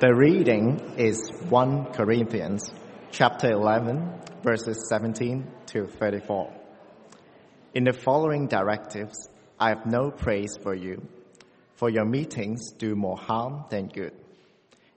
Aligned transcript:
The 0.00 0.14
reading 0.14 0.78
is 0.96 1.28
1 1.48 1.86
Corinthians 1.86 2.70
chapter 3.10 3.50
11 3.50 4.20
verses 4.44 4.86
17 4.88 5.44
to 5.66 5.88
34. 5.88 6.54
In 7.74 7.82
the 7.82 7.92
following 7.92 8.46
directives, 8.46 9.28
I 9.58 9.70
have 9.70 9.86
no 9.86 10.12
praise 10.12 10.56
for 10.62 10.72
you, 10.72 11.02
for 11.74 11.90
your 11.90 12.04
meetings 12.04 12.70
do 12.78 12.94
more 12.94 13.16
harm 13.16 13.64
than 13.70 13.88
good. 13.88 14.12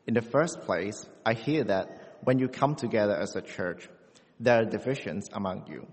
In 0.05 0.13
the 0.13 0.21
first 0.21 0.61
place, 0.67 1.09
I 1.25 1.33
hear 1.33 1.63
that 1.63 2.19
when 2.21 2.37
you 2.37 2.47
come 2.47 2.75
together 2.75 3.15
as 3.15 3.35
a 3.35 3.41
church, 3.41 3.89
there 4.39 4.61
are 4.61 4.65
divisions 4.65 5.29
among 5.33 5.65
you, 5.67 5.87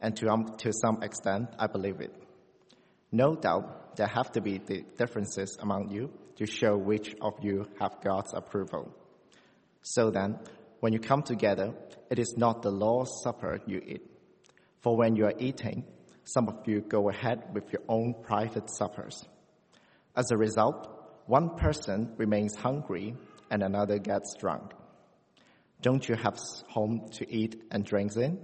and 0.00 0.16
to, 0.18 0.28
um, 0.28 0.54
to 0.58 0.72
some 0.72 1.02
extent, 1.02 1.48
I 1.58 1.66
believe 1.66 2.00
it. 2.00 2.14
No 3.10 3.34
doubt 3.34 3.96
there 3.96 4.06
have 4.06 4.30
to 4.32 4.40
be 4.40 4.60
differences 4.96 5.58
among 5.60 5.90
you 5.90 6.12
to 6.36 6.46
show 6.46 6.76
which 6.76 7.14
of 7.20 7.34
you 7.42 7.66
have 7.80 8.00
God's 8.02 8.32
approval. 8.34 8.94
So 9.82 10.10
then, 10.10 10.38
when 10.80 10.92
you 10.92 10.98
come 10.98 11.22
together, 11.22 11.74
it 12.10 12.18
is 12.18 12.34
not 12.36 12.62
the 12.62 12.70
Lord's 12.70 13.10
Supper 13.22 13.60
you 13.66 13.80
eat. 13.84 14.02
For 14.82 14.96
when 14.96 15.16
you 15.16 15.26
are 15.26 15.34
eating, 15.38 15.84
some 16.24 16.48
of 16.48 16.66
you 16.66 16.80
go 16.80 17.08
ahead 17.08 17.54
with 17.54 17.72
your 17.72 17.82
own 17.88 18.14
private 18.22 18.70
suppers. 18.70 19.24
As 20.14 20.30
a 20.30 20.36
result, 20.36 20.88
one 21.26 21.56
person 21.56 22.14
remains 22.16 22.54
hungry 22.54 23.16
and 23.50 23.62
another 23.62 23.98
gets 23.98 24.34
drunk. 24.38 24.72
Don't 25.82 26.08
you 26.08 26.14
have 26.16 26.38
home 26.68 27.08
to 27.12 27.32
eat 27.32 27.62
and 27.70 27.84
drink 27.84 28.16
in? 28.16 28.38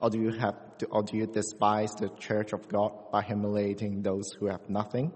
Or 0.00 0.10
do 0.10 0.20
you 0.20 0.32
have 0.38 0.78
to, 0.78 0.86
or 0.86 1.02
do 1.02 1.16
you 1.16 1.26
despise 1.26 1.92
the 1.94 2.08
church 2.20 2.52
of 2.52 2.68
God 2.68 3.10
by 3.10 3.22
humiliating 3.22 4.02
those 4.02 4.32
who 4.32 4.46
have 4.46 4.68
nothing? 4.68 5.12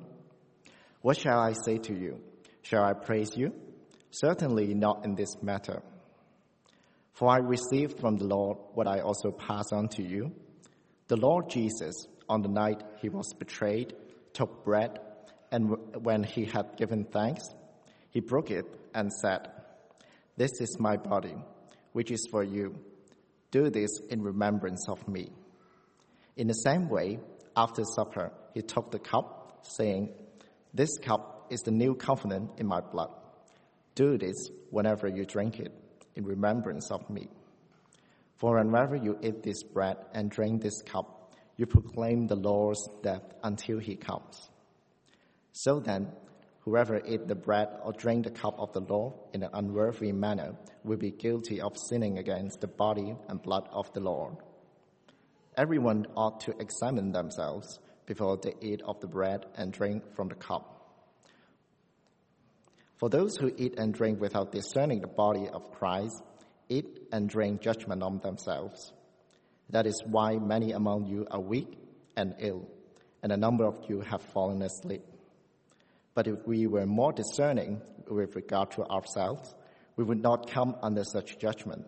What 1.03 1.19
shall 1.19 1.39
I 1.39 1.53
say 1.65 1.79
to 1.79 1.95
you? 1.95 2.21
Shall 2.63 2.85
I 2.85 2.93
praise 2.93 3.37
you? 3.37 3.53
Certainly 4.11 4.75
not 4.75 5.05
in 5.05 5.17
this 5.17 5.37
matter. 5.43 5.83
For 7.13 7.29
I 7.29 7.39
received 7.39 8.01
from 8.01 8.17
the 8.17 8.25
Lord 8.25 8.59
what 8.75 8.87
I 8.87 9.01
also 9.01 9.33
pass 9.33 9.73
on 9.73 9.89
to 9.91 10.03
you. 10.03 10.33
The 11.09 11.17
Lord 11.17 11.51
Jesus, 11.51 12.07
on 12.29 12.43
the 12.43 12.49
night 12.49 12.83
he 13.01 13.09
was 13.09 13.35
betrayed, 13.35 13.95
took 14.33 14.65
bread, 14.65 14.99
and 15.51 15.77
when 16.03 16.23
he 16.23 16.45
had 16.45 16.77
given 16.77 17.05
thanks, 17.05 17.43
he 18.11 18.21
broke 18.21 18.51
it 18.51 18.65
and 18.95 19.13
said, 19.13 19.49
This 20.37 20.53
is 20.61 20.79
my 20.79 20.97
body, 20.97 21.35
which 21.93 22.11
is 22.11 22.27
for 22.31 22.45
you. 22.45 22.77
Do 23.51 23.71
this 23.71 24.01
in 24.09 24.23
remembrance 24.23 24.89
of 24.89 25.07
me. 25.09 25.31
In 26.37 26.47
the 26.47 26.55
same 26.55 26.89
way, 26.89 27.19
after 27.57 27.83
supper, 27.85 28.33
he 28.55 28.63
took 28.63 28.91
the 28.91 28.99
cup, 28.99 29.61
saying, 29.63 30.15
this 30.75 30.99
cup 30.99 31.49
is 31.51 31.61
the 31.63 31.71
new 31.71 31.95
covenant 31.95 32.53
in 32.59 32.67
my 32.67 32.81
blood. 32.81 33.11
Do 33.95 34.17
this 34.17 34.51
whenever 34.71 35.07
you 35.07 35.27
drink 35.27 35.61
it 35.61 35.73
in 36.17 36.25
remembrance 36.25 36.91
of 36.91 37.09
me. 37.11 37.29
For 38.39 38.57
whenever 38.57 38.97
you 38.97 39.19
eat 39.23 39.43
this 39.43 39.63
bread 39.63 39.99
and 40.15 40.31
drink 40.31 40.63
this 40.63 40.81
cup, 40.83 41.35
you 41.57 41.67
proclaim 41.67 42.27
the 42.27 42.37
Lord's 42.37 42.89
death 43.03 43.23
until 43.43 43.79
he 43.79 43.97
comes. 43.97 44.49
So 45.53 45.79
then, 45.79 46.09
whoever 46.61 47.03
eat 47.07 47.29
the 47.29 47.35
bread 47.35 47.69
or 47.85 47.93
drink 47.93 48.25
the 48.25 48.31
cup 48.31 48.59
of 48.59 48.73
the 48.73 48.81
Lord 48.81 49.13
in 49.35 49.43
an 49.43 49.51
unworthy 49.53 50.13
manner 50.13 50.57
will 50.85 50.97
be 50.97 51.11
guilty 51.11 51.61
of 51.61 51.77
sinning 51.77 52.19
against 52.19 52.61
the 52.61 52.67
body 52.67 53.15
and 53.29 53.43
blood 53.43 53.69
of 53.71 53.93
the 53.93 54.01
Lord. 54.01 54.37
Everyone 55.57 56.07
ought 56.17 56.41
to 56.41 56.55
examine 56.59 57.13
themselves 57.13 57.79
before 58.07 58.37
they 58.37 58.55
eat 58.61 58.83
of 58.83 59.01
the 59.01 59.07
bread 59.07 59.47
and 59.57 59.73
drink 59.73 60.15
from 60.15 60.29
the 60.29 60.35
cup. 60.35 60.69
For 62.97 63.09
those 63.09 63.37
who 63.37 63.53
eat 63.57 63.75
and 63.79 63.93
drink 63.93 64.21
without 64.21 64.53
discerning 64.53 65.01
the 65.01 65.09
body 65.09 65.49
of 65.49 65.73
Christ 65.73 66.23
eat 66.69 67.09
and 67.13 67.29
drink 67.29 67.61
judgment 67.61 68.03
on 68.03 68.21
themselves. 68.21 68.93
That 69.71 69.87
is 69.87 70.03
why 70.07 70.37
many 70.37 70.73
among 70.73 71.07
you 71.07 71.27
are 71.31 71.41
weak 71.41 71.79
and 72.17 72.35
ill, 72.39 72.69
and 73.23 73.33
a 73.33 73.37
number 73.37 73.65
of 73.65 73.79
you 73.89 74.01
have 74.01 74.23
fallen 74.23 74.63
asleep. 74.63 75.03
But 76.15 76.27
if 76.27 76.47
we 76.47 76.67
were 76.67 76.87
more 76.87 77.13
discerning 77.13 77.81
with 78.09 78.37
regard 78.37 78.73
to 78.73 78.85
ourselves, 78.85 79.55
we 79.97 80.05
would 80.05 80.23
not 80.23 80.51
come 80.51 80.77
under 80.83 81.05
such 81.05 81.39
judgment. 81.39 81.87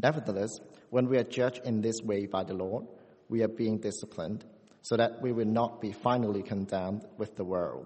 Nevertheless, 0.00 0.58
when 0.90 1.08
we 1.08 1.18
are 1.18 1.24
judged 1.24 1.60
in 1.64 1.80
this 1.80 2.00
way 2.02 2.26
by 2.26 2.44
the 2.44 2.54
Lord, 2.54 2.86
we 3.28 3.42
are 3.42 3.48
being 3.48 3.78
disciplined 3.78 4.44
so 4.88 4.96
that 4.96 5.20
we 5.20 5.32
will 5.32 5.44
not 5.44 5.82
be 5.82 5.92
finally 5.92 6.42
condemned 6.42 7.04
with 7.18 7.36
the 7.36 7.44
world. 7.44 7.84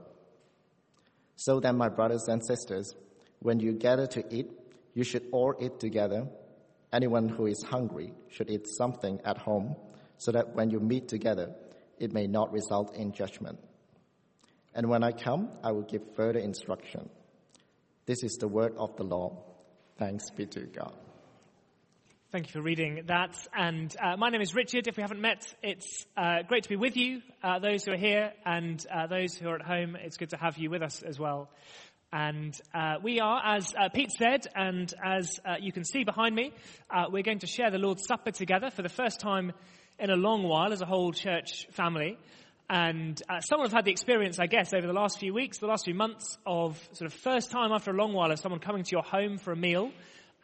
So 1.34 1.58
then, 1.58 1.76
my 1.76 1.88
brothers 1.88 2.28
and 2.28 2.40
sisters, 2.46 2.94
when 3.40 3.58
you 3.58 3.72
gather 3.72 4.06
to 4.06 4.22
eat, 4.32 4.52
you 4.94 5.02
should 5.02 5.26
all 5.32 5.52
eat 5.60 5.80
together. 5.80 6.28
Anyone 6.92 7.28
who 7.28 7.46
is 7.46 7.60
hungry 7.68 8.14
should 8.28 8.48
eat 8.48 8.68
something 8.68 9.20
at 9.24 9.36
home, 9.36 9.74
so 10.16 10.30
that 10.30 10.54
when 10.54 10.70
you 10.70 10.78
meet 10.78 11.08
together, 11.08 11.52
it 11.98 12.12
may 12.12 12.28
not 12.28 12.52
result 12.52 12.94
in 12.94 13.10
judgment. 13.10 13.58
And 14.72 14.88
when 14.88 15.02
I 15.02 15.10
come, 15.10 15.48
I 15.64 15.72
will 15.72 15.82
give 15.82 16.02
further 16.14 16.38
instruction. 16.38 17.10
This 18.06 18.22
is 18.22 18.36
the 18.36 18.46
word 18.46 18.74
of 18.78 18.94
the 18.96 19.02
Lord. 19.02 19.34
Thanks 19.98 20.30
be 20.30 20.46
to 20.46 20.60
God. 20.60 20.94
Thank 22.32 22.46
you 22.46 22.52
for 22.52 22.62
reading 22.62 23.02
that. 23.08 23.36
And 23.54 23.94
uh, 24.02 24.16
my 24.16 24.30
name 24.30 24.40
is 24.40 24.54
Richard. 24.54 24.88
If 24.88 24.96
we 24.96 25.02
haven't 25.02 25.20
met, 25.20 25.54
it's 25.62 26.06
uh, 26.16 26.40
great 26.48 26.62
to 26.62 26.68
be 26.70 26.76
with 26.76 26.96
you, 26.96 27.20
uh, 27.44 27.58
those 27.58 27.84
who 27.84 27.92
are 27.92 27.98
here 27.98 28.32
and 28.46 28.82
uh, 28.90 29.06
those 29.06 29.34
who 29.34 29.50
are 29.50 29.56
at 29.56 29.66
home. 29.66 29.98
It's 30.00 30.16
good 30.16 30.30
to 30.30 30.38
have 30.38 30.56
you 30.56 30.70
with 30.70 30.80
us 30.80 31.02
as 31.02 31.18
well. 31.18 31.50
And 32.10 32.58
uh, 32.72 32.94
we 33.02 33.20
are, 33.20 33.42
as 33.44 33.74
uh, 33.78 33.90
Pete 33.90 34.12
said, 34.12 34.46
and 34.54 34.90
as 35.04 35.40
you 35.60 35.72
can 35.72 35.84
see 35.84 36.04
behind 36.04 36.34
me, 36.34 36.54
we're 37.10 37.22
going 37.22 37.40
to 37.40 37.46
share 37.46 37.70
the 37.70 37.76
Lord's 37.76 38.06
Supper 38.06 38.30
together 38.30 38.70
for 38.70 38.80
the 38.80 38.88
first 38.88 39.20
time 39.20 39.52
in 39.98 40.08
a 40.08 40.16
long 40.16 40.42
while 40.42 40.72
as 40.72 40.80
a 40.80 40.86
whole 40.86 41.12
church 41.12 41.66
family. 41.72 42.16
And 42.70 43.20
uh, 43.28 43.40
some 43.40 43.60
have 43.60 43.72
had 43.72 43.84
the 43.84 43.90
experience, 43.90 44.38
I 44.38 44.46
guess, 44.46 44.72
over 44.72 44.86
the 44.86 44.94
last 44.94 45.18
few 45.18 45.34
weeks, 45.34 45.58
the 45.58 45.66
last 45.66 45.84
few 45.84 45.92
months 45.92 46.38
of 46.46 46.78
sort 46.92 47.12
of 47.12 47.12
first 47.12 47.50
time 47.50 47.72
after 47.72 47.90
a 47.90 47.94
long 47.94 48.14
while 48.14 48.32
of 48.32 48.38
someone 48.38 48.58
coming 48.58 48.84
to 48.84 48.90
your 48.90 49.02
home 49.02 49.36
for 49.36 49.52
a 49.52 49.56
meal 49.56 49.90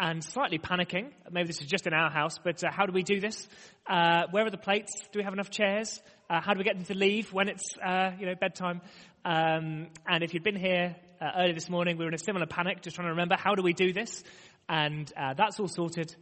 and 0.00 0.22
slightly 0.22 0.58
panicking. 0.58 1.10
Maybe 1.30 1.48
this 1.48 1.60
is 1.60 1.66
just 1.66 1.86
in 1.86 1.92
our 1.92 2.10
house, 2.10 2.38
but 2.38 2.62
uh, 2.62 2.68
how 2.70 2.86
do 2.86 2.92
we 2.92 3.02
do 3.02 3.20
this? 3.20 3.48
Uh, 3.86 4.24
where 4.30 4.46
are 4.46 4.50
the 4.50 4.56
plates? 4.56 4.92
Do 5.12 5.18
we 5.18 5.24
have 5.24 5.32
enough 5.32 5.50
chairs? 5.50 6.00
Uh, 6.30 6.40
how 6.40 6.52
do 6.52 6.58
we 6.58 6.64
get 6.64 6.76
them 6.76 6.84
to 6.84 6.94
leave 6.94 7.32
when 7.32 7.48
it's 7.48 7.76
uh, 7.78 8.12
you 8.18 8.26
know 8.26 8.34
bedtime? 8.34 8.80
Um, 9.24 9.88
and 10.06 10.22
if 10.22 10.34
you'd 10.34 10.44
been 10.44 10.56
here 10.56 10.96
uh, 11.20 11.30
early 11.38 11.52
this 11.52 11.68
morning, 11.68 11.96
we 11.96 12.04
were 12.04 12.08
in 12.08 12.14
a 12.14 12.18
similar 12.18 12.46
panic, 12.46 12.82
just 12.82 12.96
trying 12.96 13.06
to 13.06 13.12
remember 13.12 13.36
how 13.36 13.54
do 13.54 13.62
we 13.62 13.72
do 13.72 13.92
this, 13.92 14.22
and 14.68 15.12
uh, 15.16 15.34
that's 15.34 15.58
all 15.58 15.68
sorted. 15.68 16.14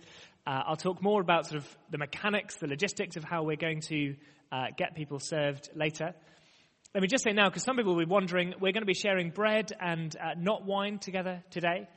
I'll 0.48 0.76
talk 0.76 1.02
more 1.02 1.20
about 1.20 1.46
sort 1.46 1.60
of 1.60 1.76
the 1.90 1.98
mechanics, 1.98 2.54
the 2.58 2.68
logistics 2.68 3.16
of 3.16 3.24
how 3.24 3.42
we're 3.42 3.56
going 3.56 3.80
to 3.88 4.14
get 4.76 4.94
people 4.94 5.18
served 5.18 5.68
later. 5.74 6.14
Let 6.94 7.02
me 7.02 7.08
just 7.08 7.24
say 7.24 7.32
now, 7.32 7.48
because 7.48 7.64
some 7.64 7.76
people 7.76 7.96
will 7.96 8.04
be 8.04 8.08
wondering, 8.08 8.54
we're 8.60 8.70
going 8.70 8.82
to 8.82 8.86
be 8.86 8.94
sharing 8.94 9.30
bread 9.30 9.72
and 9.80 10.16
not 10.38 10.64
wine 10.64 11.00
together 11.00 11.42
today. 11.50 11.88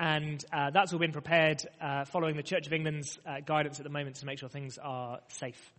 And 0.00 0.42
uh, 0.50 0.70
that's 0.70 0.94
all 0.94 0.98
been 0.98 1.12
prepared 1.12 1.60
uh, 1.78 2.06
following 2.06 2.34
the 2.34 2.42
Church 2.42 2.66
of 2.66 2.72
England's 2.72 3.18
uh, 3.26 3.40
guidance 3.44 3.80
at 3.80 3.84
the 3.84 3.90
moment 3.90 4.16
to 4.16 4.24
make 4.24 4.38
sure 4.38 4.48
things 4.48 4.78
are 4.78 5.20
safe. 5.28 5.74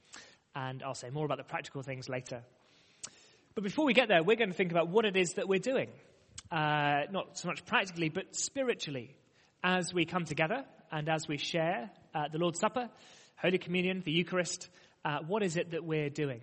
And 0.56 0.84
I'll 0.84 0.94
say 0.94 1.10
more 1.10 1.26
about 1.26 1.40
the 1.40 1.44
practical 1.44 1.82
things 1.82 2.08
later. 2.08 2.44
But 3.56 3.64
before 3.64 3.84
we 3.84 3.96
get 3.96 4.10
there, 4.10 4.22
we're 4.22 4.36
going 4.36 4.52
to 4.52 4.56
think 4.56 4.70
about 4.70 4.90
what 4.90 5.06
it 5.06 5.18
is 5.18 5.34
that 5.34 5.48
we're 5.48 5.58
doing. 5.58 5.90
Uh, 6.52 7.06
not 7.10 7.40
so 7.40 7.48
much 7.48 7.66
practically, 7.66 8.10
but 8.10 8.36
spiritually. 8.36 9.16
As 9.64 9.92
we 9.92 10.06
come 10.06 10.26
together 10.26 10.66
and 10.92 11.10
as 11.10 11.28
we 11.28 11.38
share 11.38 11.90
uh, 12.14 12.26
the 12.32 12.38
Lord's 12.38 12.60
Supper, 12.60 12.92
Holy 13.38 13.58
Communion, 13.58 14.04
the 14.06 14.12
Eucharist, 14.12 14.70
uh, 15.04 15.18
what 15.26 15.42
is 15.42 15.58
it 15.58 15.72
that 15.72 15.84
we're 15.84 16.12
doing? 16.12 16.42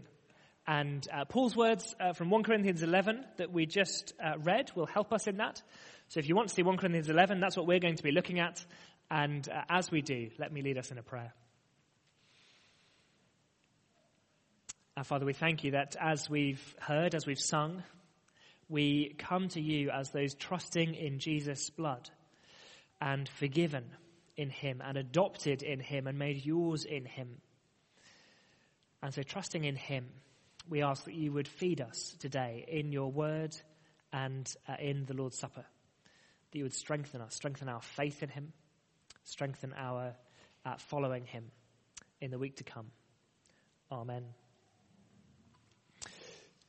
And 0.67 1.09
Paul's 1.31 1.57
words 1.57 1.97
from 2.15 2.29
1 2.29 2.43
Corinthians 2.43 2.83
11 2.83 3.25
that 3.39 3.51
we 3.51 3.65
just 3.65 4.13
read 4.43 4.71
will 4.75 4.85
help 4.85 5.15
us 5.15 5.27
in 5.27 5.39
that. 5.39 5.63
So 6.09 6.21
if 6.21 6.29
you 6.29 6.35
want 6.35 6.49
to 6.49 6.55
see 6.55 6.63
1 6.63 6.79
Corinthians 6.79 7.11
11, 7.11 7.39
that's 7.39 7.57
what 7.57 7.67
we're 7.67 7.81
going 7.81 7.97
to 7.97 8.03
be 8.03 8.13
looking 8.13 8.41
at. 8.41 8.65
And 9.11 9.47
uh, 9.49 9.63
as 9.69 9.91
we 9.91 10.01
do, 10.01 10.31
let 10.39 10.53
me 10.53 10.63
lead 10.63 10.79
us 10.79 10.91
in 10.91 10.97
a 10.97 11.03
prayer. 11.03 11.35
Our 14.97 15.05
Father, 15.05 15.27
we 15.27 15.35
thank 15.35 15.65
you 15.65 15.73
that 15.73 15.97
as 16.01 16.29
we've 16.31 16.75
heard, 16.81 17.15
as 17.15 17.27
we've 17.27 17.39
sung, 17.39 17.83
we 18.71 19.15
come 19.19 19.49
to 19.51 19.61
you 19.61 19.91
as 19.91 20.11
those 20.11 20.35
trusting 20.35 20.95
in 20.95 21.19
Jesus' 21.19 21.69
blood 21.71 22.09
and 23.01 23.29
forgiven 23.29 23.85
in 24.37 24.49
him 24.51 24.83
and 24.85 24.97
adopted 24.97 25.63
in 25.63 25.79
him 25.79 26.07
and 26.07 26.19
made 26.19 26.45
yours 26.45 26.85
in 26.85 27.05
him. 27.05 27.41
And 29.03 29.13
so, 29.15 29.23
trusting 29.23 29.65
in 29.65 29.77
him, 29.77 30.09
we 30.69 30.83
ask 30.83 31.05
that 31.05 31.15
you 31.15 31.33
would 31.33 31.49
feed 31.49 31.81
us 31.81 32.17
today 32.19 32.65
in 32.67 32.93
your 32.93 33.13
word 33.13 33.55
and 34.13 34.53
uh, 34.69 34.75
in 34.81 35.05
the 35.05 35.15
Lord's 35.15 35.39
Supper 35.39 35.65
that 36.51 36.59
you 36.59 36.65
would 36.65 36.75
strengthen 36.75 37.21
us, 37.21 37.35
strengthen 37.35 37.69
our 37.69 37.81
faith 37.81 38.23
in 38.23 38.29
Him, 38.29 38.53
strengthen 39.25 39.75
our 39.77 40.15
uh, 40.65 40.77
following 40.89 41.25
Him 41.25 41.51
in 42.21 42.31
the 42.31 42.39
week 42.39 42.57
to 42.57 42.65
come. 42.65 42.91
Amen. 43.91 44.25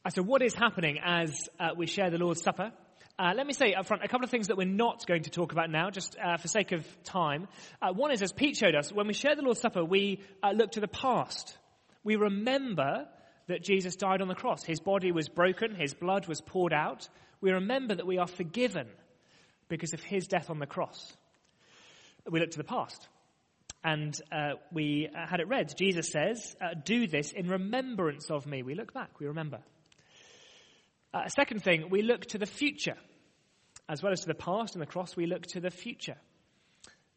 Uh, 0.06 0.10
so, 0.10 0.22
what 0.22 0.42
is 0.42 0.56
happening 0.56 1.00
as 1.04 1.50
uh, 1.60 1.70
we 1.76 1.86
share 1.86 2.10
the 2.10 2.18
Lord's 2.18 2.42
Supper? 2.42 2.72
Uh, 3.18 3.34
let 3.36 3.46
me 3.46 3.52
say 3.52 3.74
up 3.74 3.86
front 3.86 4.02
a 4.02 4.08
couple 4.08 4.24
of 4.24 4.31
things 4.31 4.48
that 4.48 4.56
we're 4.56 4.66
not 4.66 5.06
going 5.06 5.24
to 5.24 5.30
talk 5.30 5.52
about 5.52 5.70
now, 5.70 5.90
just 5.90 6.16
uh, 6.18 6.38
for 6.38 6.48
sake 6.48 6.72
of 6.72 6.88
time. 7.04 7.50
Uh, 7.82 7.92
one 7.92 8.12
is, 8.12 8.22
as 8.22 8.32
Pete 8.32 8.56
showed 8.56 8.75
us, 8.75 8.94
when 8.94 9.08
we 9.08 9.14
share 9.14 9.36
the 9.36 9.42
Lord's 9.42 9.60
Supper, 9.60 9.84
we 9.84 10.22
uh, 10.42 10.52
look 10.52 10.72
to 10.72 10.80
the 10.80 10.88
past. 10.88 11.58
We 12.06 12.16
remember 12.16 13.08
that 13.48 13.62
Jesus 13.62 13.98
died 13.98 14.22
on 14.22 14.30
the 14.30 14.36
cross. 14.36 14.64
His 14.64 14.80
body 14.80 15.12
was 15.12 15.28
broken, 15.28 15.75
his 15.75 15.94
blood 15.94 16.28
was 16.28 16.40
poured 16.40 16.72
out. 16.72 17.10
We 17.42 17.52
remember 17.52 17.96
that 17.96 18.08
we 18.08 18.20
are 18.20 18.28
forgiven 18.28 18.88
because 19.69 19.94
of 19.94 20.01
his 20.01 20.27
death 20.27 20.50
on 20.50 20.60
the 20.60 20.66
cross. 20.66 21.16
We 22.30 22.39
look 22.39 22.51
to 22.51 22.57
the 22.57 22.63
past. 22.63 23.07
And 23.83 24.19
uh, 24.31 24.56
we 24.74 25.07
had 25.13 25.39
it 25.39 25.48
read. 25.48 25.74
Jesus 25.77 26.12
says, 26.12 26.56
uh, 26.62 26.74
Do 26.83 27.07
this 27.07 27.31
in 27.31 27.48
remembrance 27.48 28.30
of 28.30 28.45
me. 28.45 28.62
We 28.62 28.75
look 28.75 28.94
back, 28.94 29.19
we 29.19 29.27
remember. 29.27 29.60
Uh, 31.13 31.27
second 31.30 31.63
thing, 31.63 31.89
we 31.89 32.01
look 32.01 32.25
to 32.27 32.38
the 32.38 32.45
future. 32.45 32.98
As 33.88 34.04
well 34.04 34.12
as 34.12 34.21
to 34.21 34.27
the 34.27 34.36
past 34.36 34.75
and 34.75 34.81
the 34.81 34.86
cross, 34.86 35.16
we 35.16 35.25
look 35.25 35.44
to 35.48 35.60
the 35.60 35.72
future. 35.72 36.18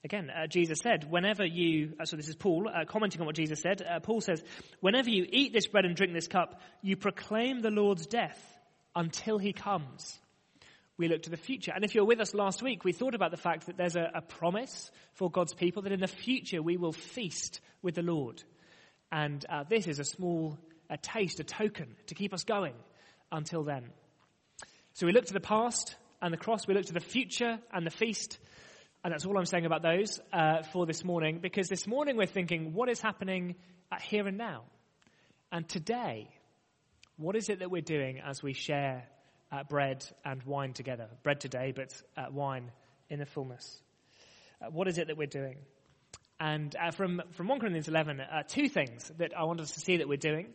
Again, 0.04 0.30
uh, 0.30 0.46
Jesus 0.46 0.80
said, 0.82 1.08
whenever 1.10 1.44
you, 1.44 1.92
uh, 2.00 2.04
so 2.04 2.16
this 2.16 2.28
is 2.28 2.34
Paul 2.34 2.68
uh, 2.68 2.84
commenting 2.86 3.20
on 3.20 3.26
what 3.26 3.36
Jesus 3.36 3.60
said. 3.60 3.82
Uh, 3.82 4.00
Paul 4.00 4.20
says, 4.20 4.42
whenever 4.80 5.10
you 5.10 5.26
eat 5.30 5.52
this 5.52 5.66
bread 5.66 5.84
and 5.84 5.94
drink 5.94 6.12
this 6.12 6.28
cup, 6.28 6.60
you 6.80 6.96
proclaim 6.96 7.60
the 7.60 7.70
Lord's 7.70 8.06
death 8.06 8.40
until 8.96 9.38
he 9.38 9.52
comes. 9.52 10.18
We 10.98 11.08
look 11.08 11.22
to 11.22 11.30
the 11.30 11.36
future. 11.36 11.72
And 11.74 11.84
if 11.84 11.94
you're 11.94 12.04
with 12.04 12.20
us 12.20 12.34
last 12.34 12.62
week, 12.62 12.84
we 12.84 12.92
thought 12.92 13.14
about 13.14 13.30
the 13.30 13.36
fact 13.36 13.66
that 13.66 13.76
there's 13.76 13.96
a, 13.96 14.10
a 14.14 14.20
promise 14.20 14.90
for 15.14 15.30
God's 15.30 15.54
people 15.54 15.82
that 15.82 15.92
in 15.92 16.00
the 16.00 16.06
future 16.06 16.62
we 16.62 16.76
will 16.76 16.92
feast 16.92 17.60
with 17.80 17.94
the 17.94 18.02
Lord. 18.02 18.42
And 19.10 19.44
uh, 19.48 19.64
this 19.68 19.86
is 19.86 19.98
a 19.98 20.04
small 20.04 20.58
a 20.92 20.98
taste, 20.98 21.40
a 21.40 21.44
token 21.44 21.96
to 22.06 22.14
keep 22.14 22.34
us 22.34 22.44
going 22.44 22.74
until 23.32 23.64
then. 23.64 23.88
So 24.92 25.06
we 25.06 25.12
look 25.12 25.24
to 25.24 25.32
the 25.32 25.40
past 25.40 25.96
and 26.20 26.32
the 26.32 26.38
cross, 26.38 26.66
we 26.66 26.74
look 26.74 26.84
to 26.86 26.92
the 26.92 27.00
future 27.00 27.58
and 27.72 27.86
the 27.86 27.90
feast. 27.90 28.38
And 29.02 29.12
that's 29.12 29.24
all 29.24 29.36
I'm 29.38 29.46
saying 29.46 29.64
about 29.64 29.82
those 29.82 30.20
uh, 30.32 30.62
for 30.64 30.84
this 30.84 31.02
morning, 31.02 31.38
because 31.40 31.68
this 31.68 31.86
morning 31.86 32.16
we're 32.16 32.26
thinking, 32.26 32.74
what 32.74 32.90
is 32.90 33.00
happening 33.00 33.56
here 34.02 34.28
and 34.28 34.36
now? 34.36 34.64
And 35.50 35.66
today, 35.66 36.28
what 37.16 37.36
is 37.36 37.48
it 37.48 37.60
that 37.60 37.70
we're 37.70 37.82
doing 37.82 38.20
as 38.20 38.42
we 38.42 38.52
share 38.52 39.08
uh, 39.52 39.62
bread 39.64 40.04
and 40.24 40.42
wine 40.44 40.72
together? 40.72 41.08
Bread 41.22 41.40
today, 41.40 41.72
but 41.76 41.94
uh, 42.16 42.26
wine 42.32 42.72
in 43.08 43.18
the 43.18 43.26
fullness. 43.26 43.80
Uh, 44.60 44.70
what 44.70 44.88
is 44.88 44.98
it 44.98 45.08
that 45.08 45.16
we're 45.16 45.26
doing? 45.26 45.56
And 46.40 46.74
uh, 46.74 46.90
from, 46.90 47.22
from 47.32 47.46
1 47.46 47.60
Corinthians 47.60 47.86
11, 47.86 48.20
uh, 48.20 48.42
two 48.48 48.68
things 48.68 49.12
that 49.18 49.32
I 49.36 49.44
want 49.44 49.60
us 49.60 49.72
to 49.74 49.80
see 49.80 49.98
that 49.98 50.08
we're 50.08 50.16
doing. 50.16 50.48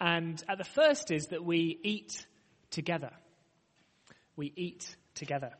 And 0.00 0.42
uh, 0.48 0.54
the 0.54 0.64
first 0.64 1.10
is 1.10 1.26
that 1.26 1.44
we 1.44 1.78
eat 1.82 2.26
together. 2.70 3.10
We 4.36 4.52
eat 4.56 4.96
together. 5.14 5.50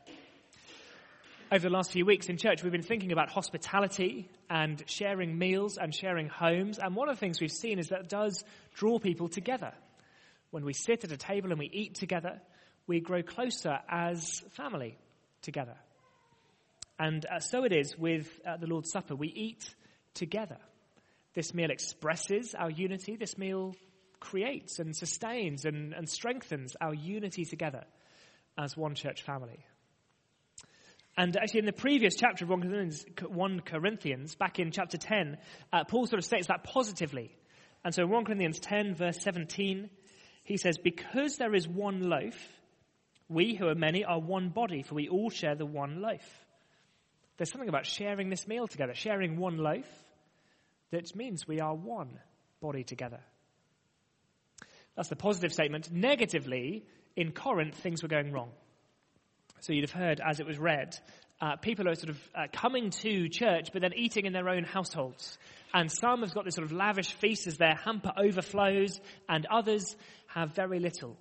Over 1.53 1.69
the 1.69 1.75
last 1.75 1.93
few 1.93 2.07
weeks 2.07 2.29
in 2.31 2.39
church, 2.39 2.63
we've 2.63 2.73
been 2.73 2.83
thinking 2.83 3.13
about 3.13 3.29
hospitality 3.29 4.31
and 4.49 4.83
sharing 4.87 5.37
meals 5.37 5.77
and 5.77 5.95
sharing 5.95 6.29
homes. 6.29 6.79
And 6.79 6.97
one 6.97 7.11
of 7.11 7.17
the 7.17 7.21
things 7.21 7.41
we've 7.41 7.53
seen 7.53 7.79
is 7.79 7.91
that 7.91 8.09
does 8.09 8.43
draw 8.75 8.99
people 8.99 9.29
together. 9.29 9.73
When 10.51 10.65
we 10.65 10.73
sit 10.73 11.05
at 11.05 11.13
a 11.13 11.17
table 11.19 11.51
and 11.51 11.59
we 11.59 11.69
eat 11.71 11.97
together, 11.97 12.41
we 12.87 13.01
grow 13.01 13.23
closer 13.23 13.79
as 13.89 14.43
family 14.51 14.99
together. 15.43 15.77
And 16.99 17.25
uh, 17.27 17.41
so 17.41 17.65
it 17.65 17.73
is 17.73 17.99
with 17.99 18.29
uh, 18.47 18.57
the 18.57 18.67
Lord's 18.67 18.91
Supper. 18.91 19.17
We 19.17 19.29
eat 19.29 19.75
together. 20.15 20.59
This 21.35 21.53
meal 21.53 21.71
expresses 21.71 22.55
our 22.55 22.71
unity. 22.71 23.17
This 23.17 23.37
meal 23.37 23.75
creates 24.21 24.79
and 24.79 24.95
sustains 24.95 25.65
and, 25.65 25.93
and 25.93 26.09
strengthens 26.09 26.77
our 26.81 26.95
unity 26.95 27.45
together 27.45 27.85
as 28.57 28.77
one 28.77 28.95
church 28.95 29.23
family. 29.23 29.65
And 31.17 31.37
actually, 31.37 31.61
in 31.61 31.67
the 31.67 31.73
previous 31.73 32.17
chapter 32.17 32.45
of 32.45 32.51
1 32.51 33.61
Corinthians, 33.61 34.35
back 34.35 34.59
in 34.59 34.73
chapter 34.73 34.99
10, 34.99 35.39
uh, 35.73 35.85
Paul 35.85 36.07
sort 36.07 36.19
of 36.19 36.25
states 36.25 36.49
that 36.49 36.65
positively. 36.65 37.37
And 37.85 37.95
so 37.95 38.03
in 38.03 38.11
1 38.11 38.25
Corinthians 38.25 38.59
10, 38.59 38.95
verse 38.95 39.21
17, 39.21 39.91
he 40.43 40.57
says, 40.57 40.77
Because 40.79 41.37
there 41.37 41.55
is 41.55 41.69
one 41.69 42.09
loaf, 42.09 42.35
we 43.29 43.55
who 43.55 43.69
are 43.69 43.75
many 43.75 44.05
are 44.05 44.21
one 44.21 44.51
body, 44.51 44.83
for 44.83 44.95
we 44.95 45.09
all 45.09 45.31
share 45.31 45.55
the 45.55 45.67
one 45.67 46.01
loaf. 46.01 46.45
There's 47.37 47.51
something 47.51 47.69
about 47.69 47.87
sharing 47.87 48.31
this 48.31 48.47
meal 48.47 48.69
together, 48.69 48.95
sharing 48.95 49.37
one 49.37 49.57
loaf, 49.57 49.87
that 50.91 51.17
means 51.17 51.49
we 51.49 51.61
are 51.61 51.75
one 51.75 52.21
body 52.61 52.85
together. 52.85 53.21
That's 54.95 55.09
the 55.09 55.17
positive 55.17 55.53
statement. 55.53 55.91
Negatively, 55.91 56.85
in 57.17 57.33
Corinth, 57.33 57.75
things 57.75 58.03
were 58.03 58.09
going 58.09 58.33
wrong. 58.33 58.51
So 59.61 59.73
you'd 59.73 59.89
have 59.89 60.01
heard, 60.01 60.21
as 60.25 60.39
it 60.39 60.47
was 60.47 60.59
read, 60.59 60.97
uh, 61.41 61.57
people 61.57 61.89
are 61.89 61.95
sort 61.97 62.11
of 62.11 62.31
uh, 62.35 62.43
coming 62.53 62.91
to 62.91 63.29
church, 63.29 63.71
but 63.73 63.83
then 63.83 63.93
eating 63.97 64.27
in 64.27 64.33
their 64.33 64.49
own 64.49 64.63
households. 64.63 65.37
And 65.73 65.91
some 65.91 66.21
have 66.21 66.33
got 66.33 66.45
this 66.45 66.55
sort 66.55 66.67
of 66.67 66.73
lavish 66.73 67.13
feast 67.15 67.47
as 67.49 67.57
their 67.57 67.75
hamper 67.75 68.13
overflows, 68.17 69.01
and 69.29 69.47
others 69.47 69.97
have 70.29 70.55
very 70.55 70.79
little 70.79 71.17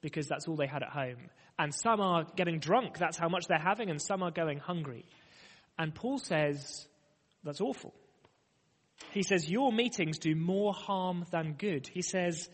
because 0.00 0.26
that's 0.26 0.48
all 0.48 0.56
they 0.56 0.66
had 0.66 0.82
at 0.82 0.90
home. 0.90 1.18
And 1.58 1.74
some 1.74 2.00
are 2.00 2.24
getting 2.36 2.60
drunk, 2.60 2.98
that's 2.98 3.18
how 3.18 3.28
much 3.28 3.46
they're 3.46 3.58
having, 3.58 3.90
and 3.90 4.00
some 4.00 4.22
are 4.22 4.30
going 4.30 4.58
hungry. 4.58 5.04
And 5.76 5.94
Paul 5.94 6.18
says, 6.18 6.86
that's 7.42 7.60
awful. 7.60 7.94
He 9.12 9.22
says, 9.22 9.48
Your 9.48 9.72
meetings 9.72 10.18
do 10.18 10.34
more 10.34 10.72
harm 10.72 11.24
than 11.30 11.54
good. 11.54 11.88
He 11.88 12.02
says, 12.02 12.48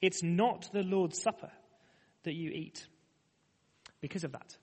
It's 0.00 0.22
not 0.22 0.70
the 0.72 0.82
Lord's 0.82 1.20
Supper 1.20 1.50
that 2.24 2.34
you 2.34 2.50
eat 2.50 2.86
because 4.00 4.24
of 4.24 4.32
that. 4.32 4.56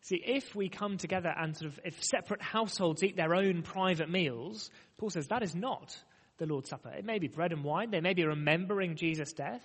See, 0.00 0.22
if 0.24 0.54
we 0.54 0.68
come 0.68 0.96
together 0.96 1.32
and 1.36 1.56
sort 1.56 1.72
of, 1.72 1.80
if 1.84 2.02
separate 2.02 2.40
households 2.40 3.02
eat 3.02 3.16
their 3.16 3.34
own 3.34 3.62
private 3.62 4.08
meals, 4.08 4.70
Paul 4.96 5.10
says 5.10 5.26
that 5.26 5.42
is 5.42 5.54
not 5.54 5.96
the 6.38 6.46
Lord's 6.46 6.70
Supper. 6.70 6.90
It 6.90 7.04
may 7.04 7.18
be 7.18 7.28
bread 7.28 7.52
and 7.52 7.64
wine, 7.64 7.90
they 7.90 8.00
may 8.00 8.14
be 8.14 8.24
remembering 8.24 8.96
Jesus' 8.96 9.32
death, 9.32 9.64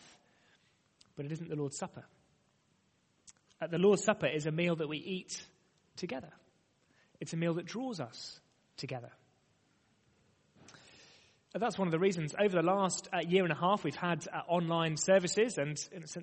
but 1.15 1.25
it 1.25 1.31
isn't 1.31 1.49
the 1.49 1.55
Lord's 1.55 1.77
Supper. 1.77 2.03
Uh, 3.63 3.67
the 3.67 3.77
Lord's 3.77 4.03
Supper 4.03 4.27
is 4.27 4.45
a 4.45 4.51
meal 4.51 4.75
that 4.75 4.89
we 4.89 4.97
eat 4.97 5.41
together. 5.95 6.31
It's 7.19 7.33
a 7.33 7.37
meal 7.37 7.53
that 7.53 7.65
draws 7.65 7.99
us 7.99 8.39
together. 8.77 9.11
That's 11.53 11.77
one 11.77 11.87
of 11.87 11.91
the 11.91 11.99
reasons 11.99 12.33
over 12.37 12.55
the 12.55 12.63
last 12.63 13.07
uh, 13.13 13.19
year 13.19 13.43
and 13.43 13.53
a 13.53 13.55
half 13.55 13.83
we've 13.83 13.95
had 13.95 14.27
uh, 14.27 14.41
online 14.47 14.97
services, 14.97 15.59
and 15.59 15.77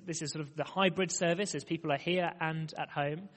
this 0.05 0.21
is 0.21 0.31
sort 0.31 0.45
of 0.45 0.55
the 0.55 0.65
hybrid 0.65 1.09
service 1.09 1.55
as 1.55 1.63
people 1.63 1.91
are 1.91 1.97
here 1.97 2.29
and 2.39 2.71
at 2.77 2.89
home. 2.89 3.29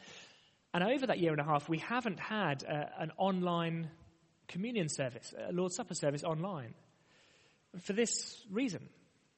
And 0.75 0.83
over 0.83 1.07
that 1.07 1.21
year 1.21 1.31
and 1.31 1.41
a 1.41 1.45
half, 1.45 1.69
we 1.69 1.79
haven't 1.79 2.19
had 2.19 2.65
uh, 2.65 2.87
an 2.99 3.13
online 3.17 3.89
communion 4.49 4.89
service, 4.89 5.33
a 5.49 5.53
Lord's 5.53 5.77
Supper 5.77 5.95
service 5.95 6.25
online. 6.25 6.75
For 7.81 7.93
this 7.93 8.45
reason, 8.51 8.89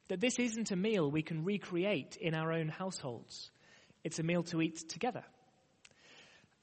that 0.08 0.20
this 0.20 0.38
isn't 0.38 0.70
a 0.70 0.76
meal 0.76 1.10
we 1.10 1.22
can 1.22 1.44
recreate 1.44 2.16
in 2.16 2.34
our 2.34 2.52
own 2.52 2.68
households. 2.68 3.50
It's 4.06 4.20
a 4.20 4.22
meal 4.22 4.44
to 4.44 4.62
eat 4.62 4.88
together. 4.88 5.24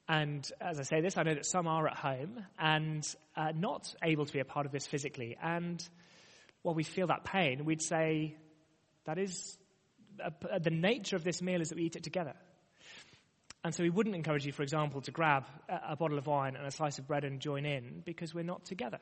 And 0.08 0.50
as 0.62 0.80
I 0.80 0.82
say 0.82 1.02
this, 1.02 1.18
I 1.18 1.24
know 1.24 1.34
that 1.34 1.44
some 1.44 1.66
are 1.66 1.86
at 1.86 1.94
home 1.94 2.42
and 2.58 3.06
uh, 3.36 3.52
not 3.54 3.94
able 4.02 4.24
to 4.24 4.32
be 4.32 4.40
a 4.40 4.46
part 4.46 4.64
of 4.64 4.72
this 4.72 4.86
physically. 4.86 5.36
And 5.42 5.86
while 6.62 6.74
we 6.74 6.84
feel 6.84 7.08
that 7.08 7.24
pain, 7.24 7.66
we'd 7.66 7.82
say 7.82 8.34
that 9.04 9.18
is 9.18 9.58
uh, 10.24 10.30
the 10.58 10.70
nature 10.70 11.16
of 11.16 11.24
this 11.24 11.42
meal 11.42 11.60
is 11.60 11.68
that 11.68 11.76
we 11.76 11.84
eat 11.84 11.96
it 11.96 12.02
together. 12.02 12.32
And 13.62 13.74
so 13.74 13.82
we 13.82 13.90
wouldn't 13.90 14.16
encourage 14.16 14.46
you, 14.46 14.52
for 14.52 14.62
example, 14.62 15.02
to 15.02 15.10
grab 15.10 15.44
a, 15.68 15.92
a 15.92 15.96
bottle 15.96 16.16
of 16.16 16.26
wine 16.26 16.56
and 16.56 16.66
a 16.66 16.70
slice 16.70 16.98
of 16.98 17.06
bread 17.06 17.24
and 17.24 17.40
join 17.40 17.66
in 17.66 18.02
because 18.06 18.34
we're 18.34 18.42
not 18.42 18.64
together. 18.64 19.00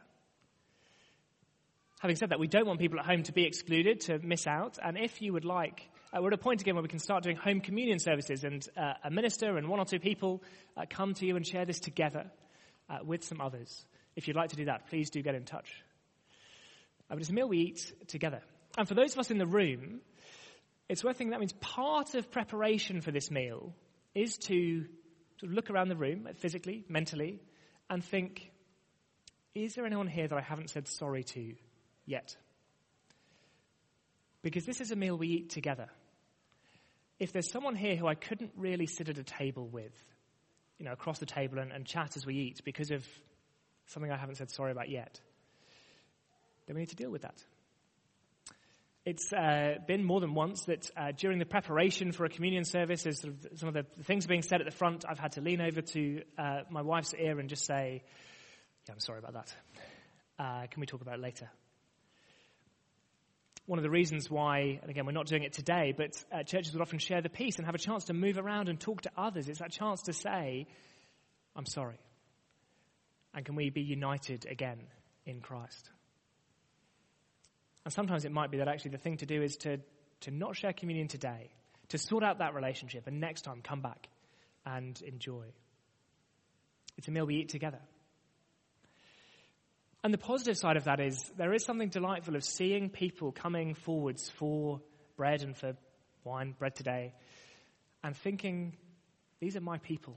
Having 2.00 2.16
said 2.16 2.30
that, 2.30 2.40
we 2.40 2.48
don't 2.48 2.66
want 2.66 2.80
people 2.80 2.98
at 2.98 3.06
home 3.06 3.22
to 3.22 3.32
be 3.32 3.44
excluded, 3.44 4.00
to 4.00 4.18
miss 4.18 4.48
out. 4.48 4.78
And 4.82 4.98
if 4.98 5.22
you 5.22 5.32
would 5.32 5.44
like 5.44 5.88
uh, 6.12 6.20
we're 6.20 6.28
at 6.28 6.34
a 6.34 6.38
point 6.38 6.60
again 6.60 6.74
where 6.74 6.82
we 6.82 6.88
can 6.88 6.98
start 6.98 7.22
doing 7.22 7.36
home 7.36 7.60
communion 7.60 7.98
services, 7.98 8.44
and 8.44 8.68
uh, 8.76 8.92
a 9.02 9.10
minister 9.10 9.56
and 9.56 9.68
one 9.68 9.80
or 9.80 9.86
two 9.86 9.98
people 9.98 10.42
uh, 10.76 10.84
come 10.88 11.14
to 11.14 11.24
you 11.26 11.36
and 11.36 11.46
share 11.46 11.64
this 11.64 11.80
together 11.80 12.26
uh, 12.90 12.98
with 13.02 13.24
some 13.24 13.40
others. 13.40 13.86
If 14.14 14.28
you'd 14.28 14.36
like 14.36 14.50
to 14.50 14.56
do 14.56 14.66
that, 14.66 14.88
please 14.88 15.08
do 15.08 15.22
get 15.22 15.34
in 15.34 15.44
touch. 15.44 15.70
Uh, 17.08 17.14
but 17.14 17.20
it's 17.20 17.30
a 17.30 17.32
meal 17.32 17.48
we 17.48 17.58
eat 17.58 18.08
together. 18.08 18.42
And 18.76 18.86
for 18.86 18.92
those 18.92 19.14
of 19.14 19.20
us 19.20 19.30
in 19.30 19.38
the 19.38 19.46
room, 19.46 20.00
it's 20.86 21.02
worth 21.02 21.16
thinking 21.16 21.30
that 21.30 21.40
means 21.40 21.54
part 21.54 22.14
of 22.14 22.30
preparation 22.30 23.00
for 23.00 23.10
this 23.10 23.30
meal 23.30 23.74
is 24.14 24.36
to 24.48 24.84
of 25.42 25.50
look 25.50 25.70
around 25.70 25.88
the 25.88 25.96
room 25.96 26.28
physically, 26.36 26.84
mentally, 26.90 27.40
and 27.88 28.04
think, 28.04 28.50
is 29.54 29.74
there 29.74 29.86
anyone 29.86 30.08
here 30.08 30.28
that 30.28 30.36
I 30.36 30.42
haven't 30.42 30.68
said 30.68 30.88
sorry 30.88 31.24
to 31.24 31.54
yet? 32.04 32.36
Because 34.42 34.66
this 34.66 34.82
is 34.82 34.90
a 34.90 34.96
meal 34.96 35.16
we 35.16 35.28
eat 35.28 35.50
together 35.50 35.88
if 37.22 37.32
there's 37.32 37.52
someone 37.52 37.76
here 37.76 37.94
who 37.94 38.08
I 38.08 38.16
couldn't 38.16 38.50
really 38.56 38.86
sit 38.86 39.08
at 39.08 39.16
a 39.16 39.22
table 39.22 39.68
with, 39.68 39.92
you 40.78 40.84
know, 40.84 40.90
across 40.92 41.20
the 41.20 41.26
table 41.26 41.60
and, 41.60 41.70
and 41.70 41.86
chat 41.86 42.16
as 42.16 42.26
we 42.26 42.34
eat 42.34 42.62
because 42.64 42.90
of 42.90 43.06
something 43.86 44.10
I 44.10 44.16
haven't 44.16 44.38
said 44.38 44.50
sorry 44.50 44.72
about 44.72 44.90
yet, 44.90 45.20
then 46.66 46.74
we 46.74 46.82
need 46.82 46.90
to 46.90 46.96
deal 46.96 47.10
with 47.10 47.22
that. 47.22 47.40
It's 49.04 49.32
uh, 49.32 49.74
been 49.86 50.02
more 50.02 50.20
than 50.20 50.34
once 50.34 50.64
that 50.64 50.90
uh, 50.96 51.12
during 51.16 51.38
the 51.38 51.44
preparation 51.44 52.10
for 52.10 52.24
a 52.24 52.28
communion 52.28 52.64
service, 52.64 53.06
as 53.06 53.20
sort 53.20 53.34
of 53.34 53.58
some 53.58 53.68
of 53.68 53.74
the 53.74 53.84
things 54.02 54.26
being 54.26 54.42
said 54.42 54.60
at 54.60 54.64
the 54.64 54.76
front, 54.76 55.04
I've 55.08 55.20
had 55.20 55.32
to 55.32 55.40
lean 55.40 55.60
over 55.60 55.80
to 55.80 56.22
uh, 56.36 56.60
my 56.70 56.82
wife's 56.82 57.14
ear 57.14 57.38
and 57.38 57.48
just 57.48 57.64
say, 57.64 58.02
Yeah, 58.88 58.94
I'm 58.94 59.00
sorry 59.00 59.20
about 59.20 59.34
that. 59.34 59.54
Uh, 60.40 60.66
can 60.66 60.80
we 60.80 60.86
talk 60.86 61.02
about 61.02 61.14
it 61.14 61.20
later? 61.20 61.48
One 63.66 63.78
of 63.78 63.84
the 63.84 63.90
reasons 63.90 64.28
why, 64.28 64.80
and 64.82 64.90
again, 64.90 65.06
we're 65.06 65.12
not 65.12 65.26
doing 65.26 65.44
it 65.44 65.52
today, 65.52 65.94
but 65.96 66.22
uh, 66.32 66.42
churches 66.42 66.72
would 66.72 66.82
often 66.82 66.98
share 66.98 67.22
the 67.22 67.28
peace 67.28 67.58
and 67.58 67.66
have 67.66 67.76
a 67.76 67.78
chance 67.78 68.04
to 68.04 68.12
move 68.12 68.36
around 68.36 68.68
and 68.68 68.78
talk 68.78 69.02
to 69.02 69.10
others. 69.16 69.48
It's 69.48 69.60
that 69.60 69.70
chance 69.70 70.02
to 70.02 70.12
say, 70.12 70.66
I'm 71.54 71.66
sorry. 71.66 72.00
And 73.34 73.44
can 73.44 73.54
we 73.54 73.70
be 73.70 73.82
united 73.82 74.46
again 74.50 74.80
in 75.24 75.40
Christ? 75.40 75.90
And 77.84 77.92
sometimes 77.92 78.24
it 78.24 78.32
might 78.32 78.50
be 78.50 78.58
that 78.58 78.68
actually 78.68 78.92
the 78.92 78.98
thing 78.98 79.18
to 79.18 79.26
do 79.26 79.42
is 79.42 79.56
to, 79.58 79.78
to 80.22 80.30
not 80.30 80.56
share 80.56 80.72
communion 80.72 81.08
today, 81.08 81.50
to 81.88 81.98
sort 81.98 82.24
out 82.24 82.38
that 82.38 82.54
relationship, 82.54 83.06
and 83.06 83.20
next 83.20 83.42
time 83.42 83.60
come 83.62 83.80
back 83.80 84.08
and 84.66 85.00
enjoy. 85.02 85.44
It's 86.96 87.08
a 87.08 87.10
meal 87.10 87.26
we 87.26 87.36
eat 87.36 87.48
together. 87.48 87.80
And 90.04 90.12
the 90.12 90.18
positive 90.18 90.56
side 90.56 90.76
of 90.76 90.84
that 90.84 91.00
is 91.00 91.30
there 91.36 91.52
is 91.52 91.64
something 91.64 91.88
delightful 91.88 92.34
of 92.34 92.44
seeing 92.44 92.90
people 92.90 93.30
coming 93.30 93.74
forwards 93.74 94.28
for 94.30 94.80
bread 95.16 95.42
and 95.42 95.56
for 95.56 95.76
wine, 96.24 96.54
bread 96.58 96.74
today, 96.74 97.14
and 98.02 98.16
thinking, 98.16 98.76
these 99.40 99.56
are 99.56 99.60
my 99.60 99.78
people. 99.78 100.16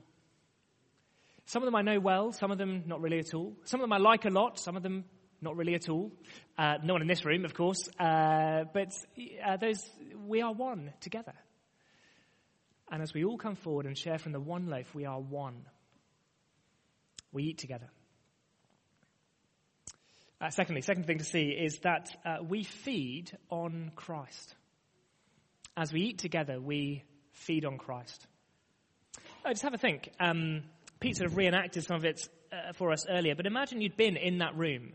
Some 1.46 1.62
of 1.62 1.68
them 1.68 1.76
I 1.76 1.84
know 1.84 2.00
well, 2.00 2.32
some 2.32 2.50
of 2.50 2.58
them 2.58 2.84
not 2.88 3.02
really 3.02 3.20
at 3.20 3.36
all. 3.36 3.56
Some 3.66 3.80
of 3.80 3.84
them 3.84 3.94
I 3.94 3.98
like 3.98 4.26
a 4.26 4.32
lot, 4.32 4.58
some 4.58 4.76
of 4.76 4.82
them 4.82 5.06
not 5.42 5.56
really 5.56 5.76
at 5.76 5.90
all. 5.90 6.12
Uh, 6.58 6.76
no 6.84 6.94
one 6.94 7.04
in 7.04 7.08
this 7.08 7.24
room, 7.24 7.46
of 7.46 7.54
course. 7.54 7.88
Uh, 8.00 8.64
but 8.74 8.92
uh, 9.46 9.58
those, 9.58 9.88
we 10.26 10.42
are 10.42 10.52
one 10.52 10.92
together. 11.02 11.34
And 12.92 13.04
as 13.04 13.14
we 13.14 13.24
all 13.24 13.38
come 13.38 13.56
forward 13.56 13.86
and 13.86 13.96
share 13.96 14.18
from 14.18 14.32
the 14.32 14.40
one 14.40 14.68
loaf, 14.68 14.96
we 14.96 15.06
are 15.06 15.20
one. 15.20 15.66
We 17.32 17.44
eat 17.44 17.60
together. 17.60 17.90
Uh, 20.46 20.52
secondly, 20.52 20.82
second 20.82 21.08
thing 21.08 21.18
to 21.18 21.24
see 21.24 21.48
is 21.50 21.80
that 21.80 22.16
uh, 22.24 22.38
we 22.48 22.64
feed 22.64 23.36
on 23.50 23.92
Christ. 23.96 24.54
As 25.76 25.92
we 25.92 26.02
eat 26.02 26.20
together, 26.20 26.62
we 26.62 27.04
feed 27.32 27.66
on 27.66 27.80
Christ. 27.80 28.28
Uh, 29.44 29.50
just 29.50 29.64
have 29.64 29.74
a 29.74 29.80
think. 29.80 30.12
Um, 30.20 30.62
Pete 31.00 31.18
sort 31.18 31.32
of 31.32 31.36
reenacted 31.36 31.84
some 31.84 31.96
of 31.96 32.06
it 32.06 32.30
uh, 32.52 32.74
for 32.74 32.92
us 32.92 33.08
earlier, 33.10 33.34
but 33.34 33.48
imagine 33.48 33.82
you'd 33.82 33.98
been 33.98 34.18
in 34.18 34.38
that 34.38 34.56
room 34.56 34.94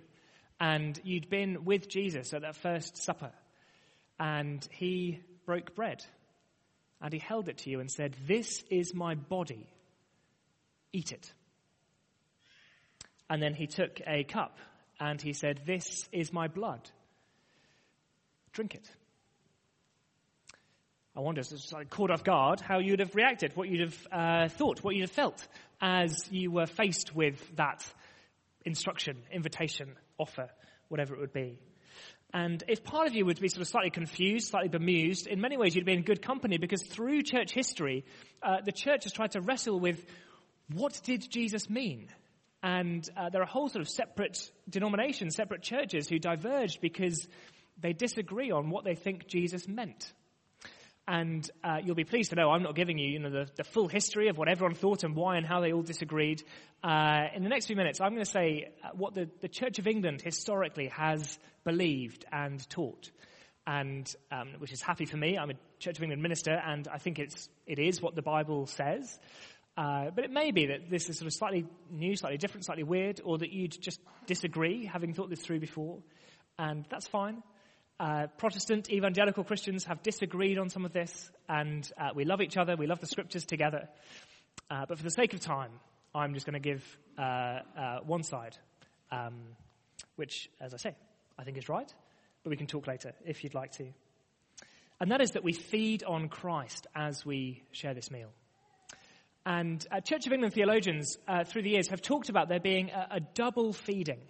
and 0.61 1.01
you'd 1.03 1.29
been 1.29 1.65
with 1.65 1.89
Jesus 1.89 2.33
at 2.33 2.43
that 2.43 2.55
first 2.55 2.99
supper, 2.99 3.33
and 4.21 4.65
he 4.71 5.19
broke 5.47 5.75
bread, 5.75 6.05
and 7.03 7.13
he 7.13 7.19
held 7.19 7.49
it 7.49 7.59
to 7.59 7.71
you 7.71 7.81
and 7.81 7.91
said, 7.91 8.15
This 8.25 8.63
is 8.71 8.95
my 8.95 9.17
body, 9.17 9.69
eat 10.93 11.11
it. 11.11 11.33
And 13.29 13.43
then 13.43 13.55
he 13.55 13.67
took 13.67 14.01
a 14.07 14.23
cup 14.23 14.57
and 15.01 15.21
he 15.21 15.33
said, 15.33 15.63
This 15.67 16.09
is 16.13 16.33
my 16.33 16.47
blood, 16.47 16.89
drink 18.53 18.75
it. 18.75 18.89
I 21.17 21.21
wonder, 21.21 21.43
just 21.43 21.73
like 21.73 21.91
caught 21.91 22.13
off 22.13 22.23
guard, 22.23 22.61
how 22.61 22.79
you'd 22.79 23.01
have 23.01 23.17
reacted, 23.17 23.57
what 23.57 23.69
you'd 23.69 23.81
have 23.81 24.07
uh, 24.13 24.49
thought, 24.49 24.85
what 24.85 24.95
you'd 24.95 25.09
have 25.09 25.11
felt 25.11 25.47
as 25.81 26.25
you 26.31 26.53
were 26.53 26.67
faced 26.67 27.15
with 27.15 27.57
that 27.57 27.85
instruction, 28.65 29.17
invitation, 29.33 29.97
offer, 30.19 30.49
whatever 30.89 31.15
it 31.15 31.21
would 31.21 31.33
be. 31.33 31.59
And 32.33 32.63
if 32.69 32.85
part 32.85 33.09
of 33.09 33.15
you 33.15 33.27
would 33.27 33.41
be 33.41 33.49
sort 33.49 33.63
of 33.63 33.69
slightly 33.69 33.91
confused, 33.91 34.51
slightly 34.51 34.69
bemused, 34.69 35.27
in 35.27 35.41
many 35.41 35.57
ways 35.57 35.75
you'd 35.75 35.85
be 35.85 35.95
in 35.95 36.03
good 36.03 36.23
company 36.23 36.59
because 36.59 36.83
through 36.87 37.23
church 37.23 37.53
history, 37.53 38.05
uh, 38.41 38.59
the 38.65 38.71
church 38.71 39.03
has 39.03 39.13
tried 39.13 39.33
to 39.33 39.41
wrestle 39.41 39.81
with 39.81 40.05
what 40.73 41.01
did 41.03 41.29
Jesus 41.29 41.69
mean? 41.69 42.09
And 42.63 43.09
uh, 43.17 43.31
there 43.31 43.43
are 43.43 43.47
whole 43.47 43.69
sort 43.69 43.83
of 43.83 43.89
separate 43.89 44.51
denominations, 44.69 45.37
separate 45.37 45.63
churches 45.63 46.09
who 46.09 46.19
diverged 46.19 46.81
because 46.81 47.27
they 47.81 47.93
disagree 47.93 48.51
on 48.51 48.71
what 48.71 48.85
they 48.85 48.95
think 48.95 49.27
Jesus 49.27 49.67
meant. 49.67 50.13
And 51.09 51.51
uh, 51.65 51.79
you'll 51.83 51.97
be 51.97 52.05
pleased 52.05 52.31
to 52.31 52.37
know 52.37 52.51
I'm 52.51 52.63
not 52.63 52.77
giving 52.77 52.99
you, 52.99 53.09
you 53.09 53.19
know, 53.19 53.31
the, 53.31 53.49
the, 53.57 53.65
full 53.65 53.89
history 53.89 54.29
of 54.29 54.39
what 54.39 54.49
everyone 54.49 54.77
thought 54.77 55.03
and 55.03 55.17
why 55.17 55.39
and 55.39 55.47
how 55.47 55.61
they 55.61 55.73
all 55.73 55.83
disagreed. 55.83 56.43
Uh, 56.85 57.25
in 57.35 57.43
the 57.43 57.49
next 57.49 57.67
few 57.67 57.75
minutes, 57.75 58.01
I'm 58.01 58.13
going 58.13 58.25
to 58.25 58.31
say 58.31 58.73
uh, 58.85 58.91
what 58.95 59.15
the, 59.15 59.29
the 59.41 59.49
Church 59.49 59.81
of 59.81 59.89
England 59.89 60.23
historically 60.23 60.87
has 60.89 61.39
believed 61.65 62.27
and 62.31 62.67
taught. 62.69 63.11
And 63.67 64.13
um, 64.31 64.51
which 64.59 64.73
is 64.73 64.83
happy 64.83 65.05
for 65.05 65.17
me. 65.17 65.37
I'm 65.37 65.51
a 65.51 65.55
Church 65.81 65.97
of 65.97 66.03
England 66.03 66.23
minister, 66.23 66.53
and 66.53 66.87
I 66.87 66.99
think 66.99 67.19
it's 67.19 67.49
it 67.67 67.79
is 67.79 68.01
what 68.01 68.15
the 68.15 68.23
Bible 68.23 68.67
says. 68.67 69.19
Uh, 69.77 70.11
but 70.15 70.25
it 70.25 70.31
may 70.31 70.51
be 70.51 70.67
that 70.67 70.91
this 70.91 71.09
is 71.09 71.19
sort 71.19 71.27
of 71.27 71.33
slightly 71.33 71.65
new, 71.91 72.17
slightly 72.17 72.39
different, 72.39 72.65
slightly 72.65 72.83
weird, 72.83 73.21
or 73.25 73.39
that 73.39 73.53
you'd 73.53 73.81
just 73.81 74.01
disagree, 74.27 74.85
having 74.85 75.15
thought 75.15 75.31
this 75.31 75.41
through 75.41 75.61
before, 75.61 75.99
and 76.59 76.85
that's 76.91 77.07
fine. 77.07 77.43
Uh, 77.99 78.27
Protestant 78.39 78.91
evangelical 78.91 79.45
Christians 79.45 79.85
have 79.85 80.03
disagreed 80.03 80.59
on 80.59 80.71
some 80.71 80.85
of 80.85 80.93
this, 80.93 81.31
and 81.49 81.91
uh, 81.99 82.09
we 82.15 82.25
love 82.25 82.41
each 82.41 82.57
other, 82.57 82.77
we 82.77 82.87
love 82.87 83.01
the 83.01 83.07
scriptures 83.07 83.45
together. 83.45 83.89
Uh, 84.71 84.87
but 84.89 84.99
for 84.99 85.05
the 85.05 85.11
sake 85.11 85.35
of 85.35 85.41
time, 85.41 85.71
I'm 86.15 86.35
just 86.35 86.47
going 86.47 86.61
to 86.61 86.69
give 86.69 86.99
uh, 87.19 87.23
uh, 87.23 87.99
one 88.05 88.23
side, 88.23 88.57
um, 89.13 89.35
which, 90.17 90.51
as 90.61 90.75
I 90.75 90.79
say, 90.79 90.95
I 91.39 91.45
think 91.45 91.59
is 91.59 91.69
right, 91.69 91.93
but 92.43 92.51
we 92.51 92.57
can 92.57 92.67
talk 92.67 92.87
later 92.87 93.13
if 93.25 93.45
you'd 93.45 93.55
like 93.55 93.73
to. 93.73 93.93
And 95.01 95.11
that 95.13 95.21
is 95.21 95.33
that 95.33 95.45
we 95.45 95.53
feed 95.53 96.03
on 96.03 96.29
Christ 96.29 96.87
as 96.95 97.25
we 97.25 97.63
share 97.73 97.95
this 97.95 98.11
meal. 98.11 98.31
And 99.47 99.85
uh, 99.91 100.01
Church 100.01 100.27
of 100.27 100.33
England 100.33 100.55
theologians 100.55 101.17
through 101.47 101.63
the 101.63 101.71
years 101.71 101.89
have 101.89 102.03
talked 102.03 102.29
about 102.29 102.49
there 102.49 102.61
being 102.61 102.91
a, 102.91 103.17
a 103.17 103.21
double 103.21 103.73
feeding 103.73 104.21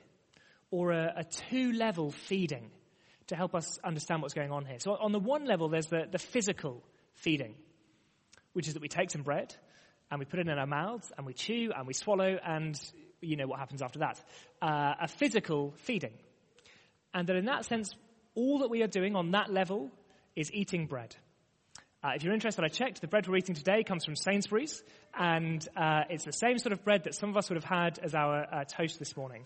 or 0.70 0.92
a, 0.92 1.14
a 1.18 1.24
two 1.24 1.72
level 1.72 2.10
feeding 2.10 2.70
to 3.30 3.36
help 3.36 3.54
us 3.54 3.78
understand 3.84 4.22
what's 4.22 4.34
going 4.34 4.52
on 4.52 4.64
here. 4.64 4.78
So, 4.78 4.92
on 4.92 5.12
the 5.12 5.18
one 5.18 5.44
level, 5.44 5.68
there's 5.68 5.86
the, 5.86 6.06
the 6.10 6.18
physical 6.18 6.82
feeding, 7.14 7.54
which 8.52 8.68
is 8.68 8.74
that 8.74 8.82
we 8.82 8.88
take 8.88 9.10
some 9.10 9.22
bread 9.22 9.54
and 10.10 10.18
we 10.18 10.24
put 10.24 10.40
it 10.40 10.48
in 10.48 10.58
our 10.58 10.66
mouths 10.66 11.12
and 11.16 11.26
we 11.26 11.32
chew 11.32 11.70
and 11.76 11.86
we 11.86 11.94
swallow, 11.94 12.38
and 12.44 12.80
you 13.20 13.36
know 13.36 13.46
what 13.46 13.58
happens 13.58 13.82
after 13.82 14.00
that. 14.00 14.20
Uh, 14.60 14.94
a 15.02 15.08
physical 15.08 15.72
feeding. 15.76 16.12
And 17.14 17.28
that 17.28 17.36
in 17.36 17.46
that 17.46 17.64
sense, 17.64 17.94
all 18.34 18.60
that 18.60 18.70
we 18.70 18.82
are 18.82 18.88
doing 18.88 19.16
on 19.16 19.32
that 19.32 19.52
level 19.52 19.90
is 20.36 20.52
eating 20.52 20.86
bread. 20.86 21.14
Uh, 22.02 22.12
if 22.14 22.23
you're 22.23 22.33
interested, 22.33 22.64
I 22.64 22.69
checked. 22.69 23.02
The 23.02 23.07
bread 23.07 23.28
we're 23.28 23.37
eating 23.37 23.54
today 23.54 23.83
comes 23.83 24.07
from 24.07 24.16
Sainsbury's, 24.16 24.83
and 25.12 25.66
uh, 25.76 26.04
it's 26.09 26.25
the 26.25 26.33
same 26.33 26.57
sort 26.57 26.73
of 26.73 26.83
bread 26.83 27.04
that 27.04 27.14
some 27.14 27.28
of 27.28 27.37
us 27.37 27.50
would 27.50 27.62
have 27.62 27.64
had 27.64 27.99
as 27.99 28.14
our 28.14 28.47
uh, 28.50 28.64
toast 28.64 28.99
this 28.99 29.19
morning. 29.19 29.45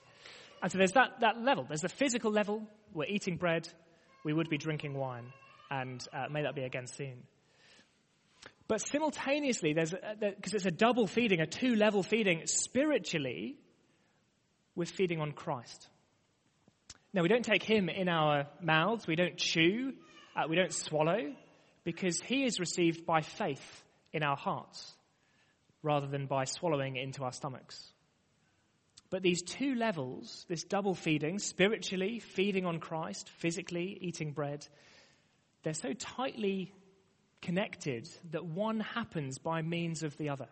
And 0.62 0.70
so 0.70 0.78
there's 0.78 0.92
that, 0.92 1.20
that 1.20 1.42
level. 1.42 1.64
There's 1.66 1.80
the 1.80 1.88
physical 1.88 2.30
level. 2.30 2.62
We're 2.92 3.06
eating 3.06 3.38
bread. 3.38 3.68
We 4.24 4.32
would 4.32 4.48
be 4.48 4.56
drinking 4.56 4.94
wine. 4.94 5.32
And 5.68 6.00
uh, 6.12 6.26
may 6.30 6.42
that 6.42 6.54
be 6.54 6.62
again 6.62 6.86
soon. 6.86 7.24
But 8.68 8.80
simultaneously, 8.80 9.72
there's 9.72 9.92
because 9.92 10.54
it's 10.54 10.64
a 10.64 10.70
double 10.70 11.08
feeding, 11.08 11.40
a 11.40 11.46
two 11.46 11.74
level 11.74 12.04
feeding, 12.04 12.46
spiritually, 12.46 13.56
we're 14.76 14.86
feeding 14.86 15.20
on 15.20 15.32
Christ. 15.32 15.88
Now, 17.12 17.22
we 17.22 17.28
don't 17.28 17.44
take 17.44 17.64
him 17.64 17.88
in 17.88 18.08
our 18.08 18.46
mouths, 18.62 19.06
we 19.08 19.16
don't 19.16 19.36
chew, 19.36 19.92
uh, 20.36 20.44
we 20.48 20.56
don't 20.56 20.72
swallow, 20.72 21.34
because 21.84 22.20
he 22.20 22.44
is 22.44 22.58
received 22.58 23.06
by 23.06 23.20
faith 23.20 23.82
in 24.12 24.22
our 24.22 24.36
hearts 24.36 24.94
rather 25.82 26.06
than 26.06 26.26
by 26.26 26.44
swallowing 26.44 26.96
it 26.96 27.02
into 27.02 27.22
our 27.24 27.32
stomachs. 27.32 27.92
But 29.10 29.22
these 29.22 29.42
two 29.42 29.74
levels, 29.74 30.44
this 30.48 30.64
double 30.64 30.94
feeding, 30.94 31.38
spiritually 31.38 32.18
feeding 32.18 32.64
on 32.66 32.80
Christ, 32.80 33.28
physically 33.38 33.98
eating 34.00 34.32
bread, 34.32 34.66
they're 35.62 35.74
so 35.74 35.92
tightly 35.92 36.72
connected 37.42 38.08
that 38.30 38.44
one 38.44 38.80
happens 38.80 39.38
by 39.38 39.62
means 39.62 40.02
of 40.02 40.16
the 40.16 40.30
other. 40.30 40.48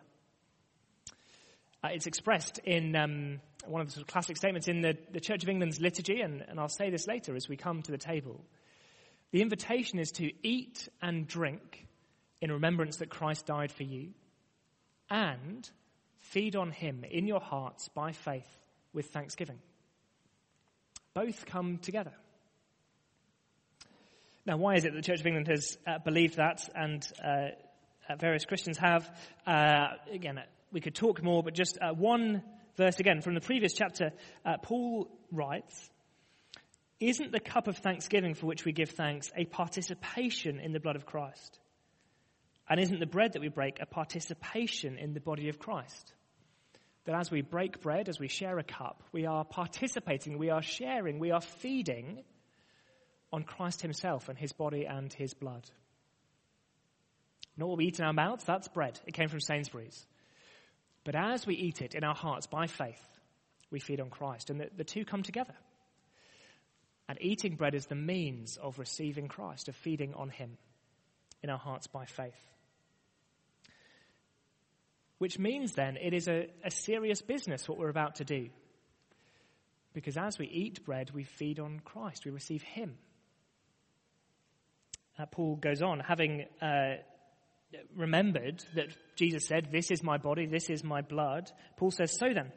Uh, 1.83 1.89
it's 1.91 2.07
expressed 2.07 2.59
in 2.59 2.95
um, 2.95 3.41
one 3.65 3.81
of 3.81 3.87
the 3.87 3.93
sort 3.93 4.03
of 4.03 4.07
classic 4.07 4.37
statements 4.37 4.67
in 4.67 4.81
the, 4.81 4.97
the 5.11 5.19
Church 5.19 5.43
of 5.43 5.49
England's 5.49 5.81
liturgy, 5.81 6.21
and, 6.21 6.45
and 6.47 6.59
I'll 6.59 6.69
say 6.69 6.89
this 6.89 7.07
later 7.07 7.35
as 7.35 7.49
we 7.49 7.57
come 7.57 7.81
to 7.81 7.91
the 7.91 7.97
table. 7.97 8.45
The 9.33 9.41
invitation 9.41 9.99
is 9.99 10.13
to 10.13 10.31
eat 10.47 10.87
and 11.01 11.27
drink 11.27 11.85
in 12.39 12.53
remembrance 12.53 12.97
that 12.97 13.09
Christ 13.09 13.45
died 13.45 13.73
for 13.73 13.83
you, 13.83 14.13
and 15.09 15.69
Feed 16.23 16.55
on 16.55 16.71
him 16.71 17.03
in 17.03 17.27
your 17.27 17.41
hearts 17.41 17.89
by 17.89 18.11
faith 18.11 18.47
with 18.93 19.07
thanksgiving. 19.07 19.59
Both 21.13 21.45
come 21.45 21.77
together. 21.77 22.13
Now, 24.45 24.57
why 24.57 24.75
is 24.75 24.85
it 24.85 24.93
that 24.93 24.95
the 24.95 25.03
Church 25.03 25.19
of 25.19 25.27
England 25.27 25.47
has 25.47 25.77
uh, 25.85 25.99
believed 25.99 26.37
that 26.37 26.67
and 26.73 27.05
uh, 27.23 27.49
uh 28.09 28.15
various 28.17 28.45
Christians 28.45 28.77
have? 28.77 29.09
Uh, 29.45 29.89
again, 30.11 30.39
we 30.71 30.81
could 30.81 30.95
talk 30.95 31.21
more, 31.21 31.43
but 31.43 31.53
just 31.53 31.77
uh, 31.79 31.93
one 31.93 32.41
verse 32.77 32.99
again 32.99 33.21
from 33.21 33.35
the 33.35 33.41
previous 33.41 33.73
chapter, 33.73 34.11
uh, 34.45 34.57
Paul 34.57 35.07
writes, 35.31 35.91
Isn't 36.99 37.31
the 37.31 37.39
cup 37.39 37.67
of 37.67 37.77
thanksgiving 37.77 38.33
for 38.33 38.45
which 38.45 38.65
we 38.65 38.71
give 38.71 38.91
thanks 38.91 39.31
a 39.35 39.45
participation 39.45 40.59
in 40.59 40.71
the 40.71 40.79
blood 40.79 40.95
of 40.95 41.05
Christ? 41.05 41.59
And 42.69 42.79
isn't 42.79 42.99
the 42.99 43.05
bread 43.05 43.33
that 43.33 43.41
we 43.41 43.49
break 43.49 43.79
a 43.81 43.85
participation 43.85 44.97
in 44.97 45.13
the 45.13 45.19
body 45.19 45.49
of 45.49 45.59
Christ? 45.59 46.13
That 47.05 47.15
as 47.15 47.29
we 47.29 47.41
break 47.41 47.81
bread, 47.81 48.07
as 48.07 48.19
we 48.19 48.29
share 48.29 48.57
a 48.57 48.63
cup, 48.63 49.03
we 49.11 49.25
are 49.25 49.43
participating, 49.43 50.37
we 50.37 50.49
are 50.49 50.61
sharing, 50.61 51.19
we 51.19 51.31
are 51.31 51.41
feeding 51.41 52.23
on 53.33 53.43
Christ 53.43 53.81
Himself 53.81 54.29
and 54.29 54.37
His 54.37 54.53
body 54.53 54.85
and 54.85 55.11
His 55.11 55.33
blood. 55.33 55.69
Not 57.57 57.67
what 57.67 57.77
we 57.77 57.85
eat 57.85 57.99
in 57.99 58.05
our 58.05 58.13
mouths, 58.13 58.45
that's 58.45 58.69
bread. 58.69 58.99
It 59.05 59.13
came 59.13 59.27
from 59.27 59.41
Sainsbury's. 59.41 60.05
But 61.03 61.15
as 61.15 61.45
we 61.45 61.55
eat 61.55 61.81
it 61.81 61.95
in 61.95 62.03
our 62.03 62.15
hearts 62.15 62.47
by 62.47 62.67
faith, 62.67 63.03
we 63.69 63.79
feed 63.79 63.99
on 63.99 64.09
Christ. 64.09 64.49
And 64.49 64.59
the, 64.59 64.69
the 64.77 64.83
two 64.83 65.03
come 65.03 65.23
together. 65.23 65.53
And 67.13 67.21
eating 67.21 67.57
bread 67.57 67.75
is 67.75 67.85
the 67.85 67.93
means 67.93 68.57
of 68.57 68.79
receiving 68.79 69.27
Christ, 69.27 69.69
of 69.69 69.75
feeding 69.75 70.15
on 70.15 70.29
Him 70.29 70.57
in 71.43 71.51
our 71.51 71.59
hearts 71.59 71.85
by 71.85 72.05
faith. 72.05 72.33
Which 75.19 75.37
means 75.37 75.73
then 75.73 75.95
it 75.97 76.15
is 76.15 76.27
a, 76.27 76.47
a 76.65 76.71
serious 76.71 77.21
business 77.21 77.69
what 77.69 77.77
we're 77.77 77.89
about 77.89 78.15
to 78.15 78.23
do. 78.23 78.49
Because 79.93 80.17
as 80.17 80.39
we 80.39 80.47
eat 80.47 80.83
bread, 80.85 81.11
we 81.13 81.23
feed 81.23 81.59
on 81.59 81.81
Christ, 81.85 82.25
we 82.25 82.31
receive 82.31 82.63
Him. 82.63 82.97
Uh, 85.19 85.27
Paul 85.27 85.57
goes 85.57 85.83
on, 85.83 85.99
having 85.99 86.47
uh, 86.63 86.95
remembered 87.95 88.65
that 88.73 88.87
Jesus 89.15 89.45
said, 89.45 89.67
This 89.71 89.91
is 89.91 90.01
my 90.01 90.17
body, 90.17 90.47
this 90.47 90.67
is 90.67 90.83
my 90.83 91.01
blood. 91.01 91.51
Paul 91.77 91.91
says, 91.91 92.17
So 92.17 92.33
then, 92.33 92.51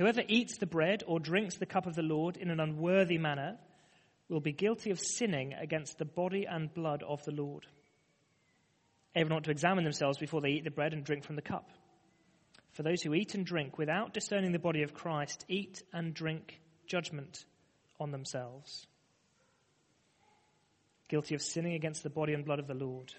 whoever 0.00 0.22
eats 0.28 0.56
the 0.56 0.66
bread 0.66 1.02
or 1.06 1.20
drinks 1.20 1.56
the 1.56 1.66
cup 1.66 1.86
of 1.86 1.94
the 1.94 2.02
Lord 2.02 2.38
in 2.38 2.50
an 2.50 2.58
unworthy 2.58 3.18
manner 3.18 3.58
will 4.30 4.40
be 4.40 4.50
guilty 4.50 4.90
of 4.90 4.98
sinning 4.98 5.52
against 5.52 5.98
the 5.98 6.06
body 6.06 6.46
and 6.48 6.72
blood 6.72 7.02
of 7.06 7.22
the 7.26 7.32
Lord. 7.32 7.66
Everyone 9.14 9.36
ought 9.36 9.44
to 9.44 9.50
examine 9.50 9.84
themselves 9.84 10.16
before 10.16 10.40
they 10.40 10.52
eat 10.52 10.64
the 10.64 10.70
bread 10.70 10.94
and 10.94 11.04
drink 11.04 11.24
from 11.24 11.36
the 11.36 11.42
cup. 11.42 11.68
For 12.72 12.82
those 12.82 13.02
who 13.02 13.12
eat 13.12 13.34
and 13.34 13.44
drink 13.44 13.76
without 13.76 14.14
discerning 14.14 14.52
the 14.52 14.58
body 14.58 14.84
of 14.84 14.94
Christ 14.94 15.44
eat 15.48 15.82
and 15.92 16.14
drink 16.14 16.62
judgment 16.86 17.44
on 17.98 18.10
themselves. 18.10 18.86
Guilty 21.08 21.34
of 21.34 21.42
sinning 21.42 21.74
against 21.74 22.02
the 22.02 22.08
body 22.08 22.32
and 22.32 22.46
blood 22.46 22.58
of 22.58 22.68
the 22.68 22.74
Lord. 22.74 23.12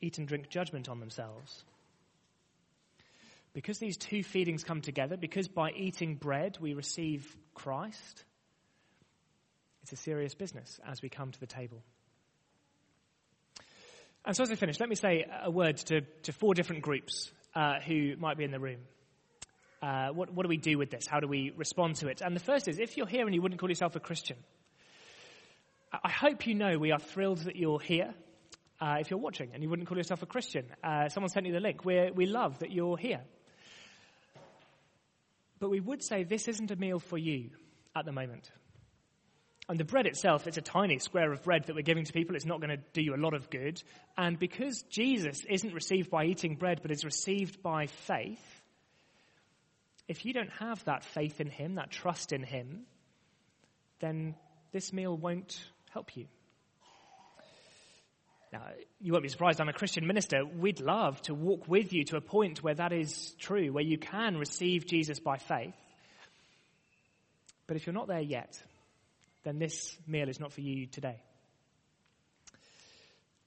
Eat 0.00 0.18
and 0.18 0.28
drink 0.28 0.50
judgment 0.50 0.88
on 0.88 1.00
themselves. 1.00 1.64
Because 3.58 3.80
these 3.80 3.96
two 3.96 4.22
feedings 4.22 4.62
come 4.62 4.82
together, 4.82 5.16
because 5.16 5.48
by 5.48 5.72
eating 5.72 6.14
bread 6.14 6.58
we 6.60 6.74
receive 6.74 7.36
Christ, 7.54 8.22
it's 9.82 9.90
a 9.90 9.96
serious 9.96 10.32
business 10.32 10.78
as 10.86 11.02
we 11.02 11.08
come 11.08 11.32
to 11.32 11.40
the 11.40 11.48
table. 11.48 11.82
And 14.24 14.36
so, 14.36 14.44
as 14.44 14.52
I 14.52 14.54
finish, 14.54 14.78
let 14.78 14.88
me 14.88 14.94
say 14.94 15.26
a 15.42 15.50
word 15.50 15.78
to, 15.88 16.02
to 16.02 16.32
four 16.32 16.54
different 16.54 16.82
groups 16.82 17.32
uh, 17.52 17.80
who 17.80 18.14
might 18.16 18.38
be 18.38 18.44
in 18.44 18.52
the 18.52 18.60
room. 18.60 18.78
Uh, 19.82 20.10
what, 20.10 20.32
what 20.32 20.44
do 20.44 20.48
we 20.48 20.58
do 20.58 20.78
with 20.78 20.92
this? 20.92 21.08
How 21.08 21.18
do 21.18 21.26
we 21.26 21.52
respond 21.56 21.96
to 21.96 22.06
it? 22.06 22.20
And 22.20 22.36
the 22.36 22.40
first 22.40 22.68
is 22.68 22.78
if 22.78 22.96
you're 22.96 23.08
here 23.08 23.26
and 23.26 23.34
you 23.34 23.42
wouldn't 23.42 23.60
call 23.60 23.70
yourself 23.70 23.96
a 23.96 24.00
Christian, 24.00 24.36
I 25.92 26.12
hope 26.12 26.46
you 26.46 26.54
know 26.54 26.78
we 26.78 26.92
are 26.92 27.00
thrilled 27.00 27.38
that 27.38 27.56
you're 27.56 27.80
here. 27.80 28.14
Uh, 28.80 28.98
if 29.00 29.10
you're 29.10 29.18
watching 29.18 29.50
and 29.52 29.64
you 29.64 29.68
wouldn't 29.68 29.88
call 29.88 29.98
yourself 29.98 30.22
a 30.22 30.26
Christian, 30.26 30.66
uh, 30.84 31.08
someone 31.08 31.28
sent 31.28 31.44
you 31.46 31.52
the 31.52 31.58
link. 31.58 31.84
we 31.84 32.12
we 32.14 32.26
love 32.26 32.60
that 32.60 32.70
you're 32.70 32.96
here. 32.96 33.22
But 35.58 35.70
we 35.70 35.80
would 35.80 36.02
say 36.02 36.24
this 36.24 36.48
isn't 36.48 36.70
a 36.70 36.76
meal 36.76 36.98
for 36.98 37.18
you 37.18 37.50
at 37.96 38.04
the 38.04 38.12
moment. 38.12 38.50
And 39.68 39.78
the 39.78 39.84
bread 39.84 40.06
itself, 40.06 40.46
it's 40.46 40.56
a 40.56 40.62
tiny 40.62 40.98
square 40.98 41.30
of 41.30 41.42
bread 41.42 41.64
that 41.64 41.76
we're 41.76 41.82
giving 41.82 42.04
to 42.04 42.12
people. 42.12 42.36
It's 42.36 42.46
not 42.46 42.60
going 42.60 42.70
to 42.70 42.82
do 42.94 43.02
you 43.02 43.14
a 43.14 43.16
lot 43.16 43.34
of 43.34 43.50
good. 43.50 43.82
And 44.16 44.38
because 44.38 44.82
Jesus 44.88 45.44
isn't 45.48 45.74
received 45.74 46.08
by 46.10 46.24
eating 46.24 46.56
bread, 46.56 46.80
but 46.80 46.90
is 46.90 47.04
received 47.04 47.62
by 47.62 47.86
faith, 47.86 48.62
if 50.06 50.24
you 50.24 50.32
don't 50.32 50.52
have 50.58 50.82
that 50.84 51.04
faith 51.04 51.40
in 51.40 51.50
Him, 51.50 51.74
that 51.74 51.90
trust 51.90 52.32
in 52.32 52.42
Him, 52.42 52.86
then 54.00 54.36
this 54.72 54.90
meal 54.90 55.14
won't 55.14 55.60
help 55.90 56.16
you. 56.16 56.28
Now, 58.52 58.62
you 59.00 59.12
won't 59.12 59.22
be 59.22 59.28
surprised, 59.28 59.60
I'm 59.60 59.68
a 59.68 59.74
Christian 59.74 60.06
minister. 60.06 60.44
We'd 60.44 60.80
love 60.80 61.20
to 61.22 61.34
walk 61.34 61.68
with 61.68 61.92
you 61.92 62.04
to 62.04 62.16
a 62.16 62.20
point 62.20 62.62
where 62.62 62.74
that 62.74 62.92
is 62.92 63.34
true, 63.38 63.72
where 63.72 63.84
you 63.84 63.98
can 63.98 64.38
receive 64.38 64.86
Jesus 64.86 65.20
by 65.20 65.36
faith. 65.36 65.74
But 67.66 67.76
if 67.76 67.86
you're 67.86 67.94
not 67.94 68.08
there 68.08 68.20
yet, 68.20 68.58
then 69.44 69.58
this 69.58 69.94
meal 70.06 70.30
is 70.30 70.40
not 70.40 70.52
for 70.52 70.62
you 70.62 70.86
today. 70.86 71.20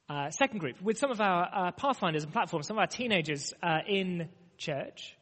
Uh, 0.08 0.30
second 0.30 0.60
group, 0.60 0.80
with 0.82 1.00
some 1.00 1.10
of 1.10 1.20
our 1.20 1.50
uh, 1.52 1.72
pathfinders 1.72 2.24
and 2.24 2.32
platforms, 2.32 2.68
some 2.68 2.78
of 2.78 2.82
our 2.82 2.88
teenagers 2.88 3.54
uh, 3.64 3.80
in 3.88 4.30
church. 4.58 5.16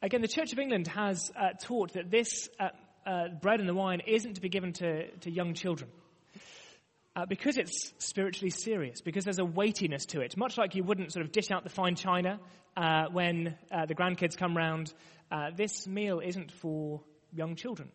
Again, 0.00 0.20
the 0.20 0.28
Church 0.28 0.52
of 0.52 0.58
England 0.60 0.86
has 0.88 1.32
uh, 1.34 1.54
taught 1.60 1.94
that 1.94 2.10
this 2.10 2.48
uh, 2.60 2.68
uh, 3.04 3.28
bread 3.40 3.58
and 3.58 3.68
the 3.68 3.74
wine 3.74 4.02
isn't 4.06 4.34
to 4.34 4.40
be 4.40 4.48
given 4.48 4.74
to, 4.74 5.10
to 5.22 5.30
young 5.30 5.54
children. 5.54 5.90
Uh, 7.16 7.24
because 7.24 7.56
it's 7.56 7.94
spiritually 7.96 8.50
serious, 8.50 9.00
because 9.00 9.24
there's 9.24 9.38
a 9.38 9.44
weightiness 9.44 10.04
to 10.04 10.20
it. 10.20 10.36
Much 10.36 10.58
like 10.58 10.74
you 10.74 10.84
wouldn't 10.84 11.10
sort 11.10 11.24
of 11.24 11.32
dish 11.32 11.50
out 11.50 11.64
the 11.64 11.70
fine 11.70 11.94
china 11.94 12.38
uh, 12.76 13.06
when 13.10 13.56
uh, 13.72 13.86
the 13.86 13.94
grandkids 13.94 14.36
come 14.36 14.54
round, 14.54 14.92
uh, 15.32 15.48
this 15.56 15.86
meal 15.86 16.20
isn't 16.20 16.52
for 16.52 17.00
young 17.32 17.56
children. 17.56 17.88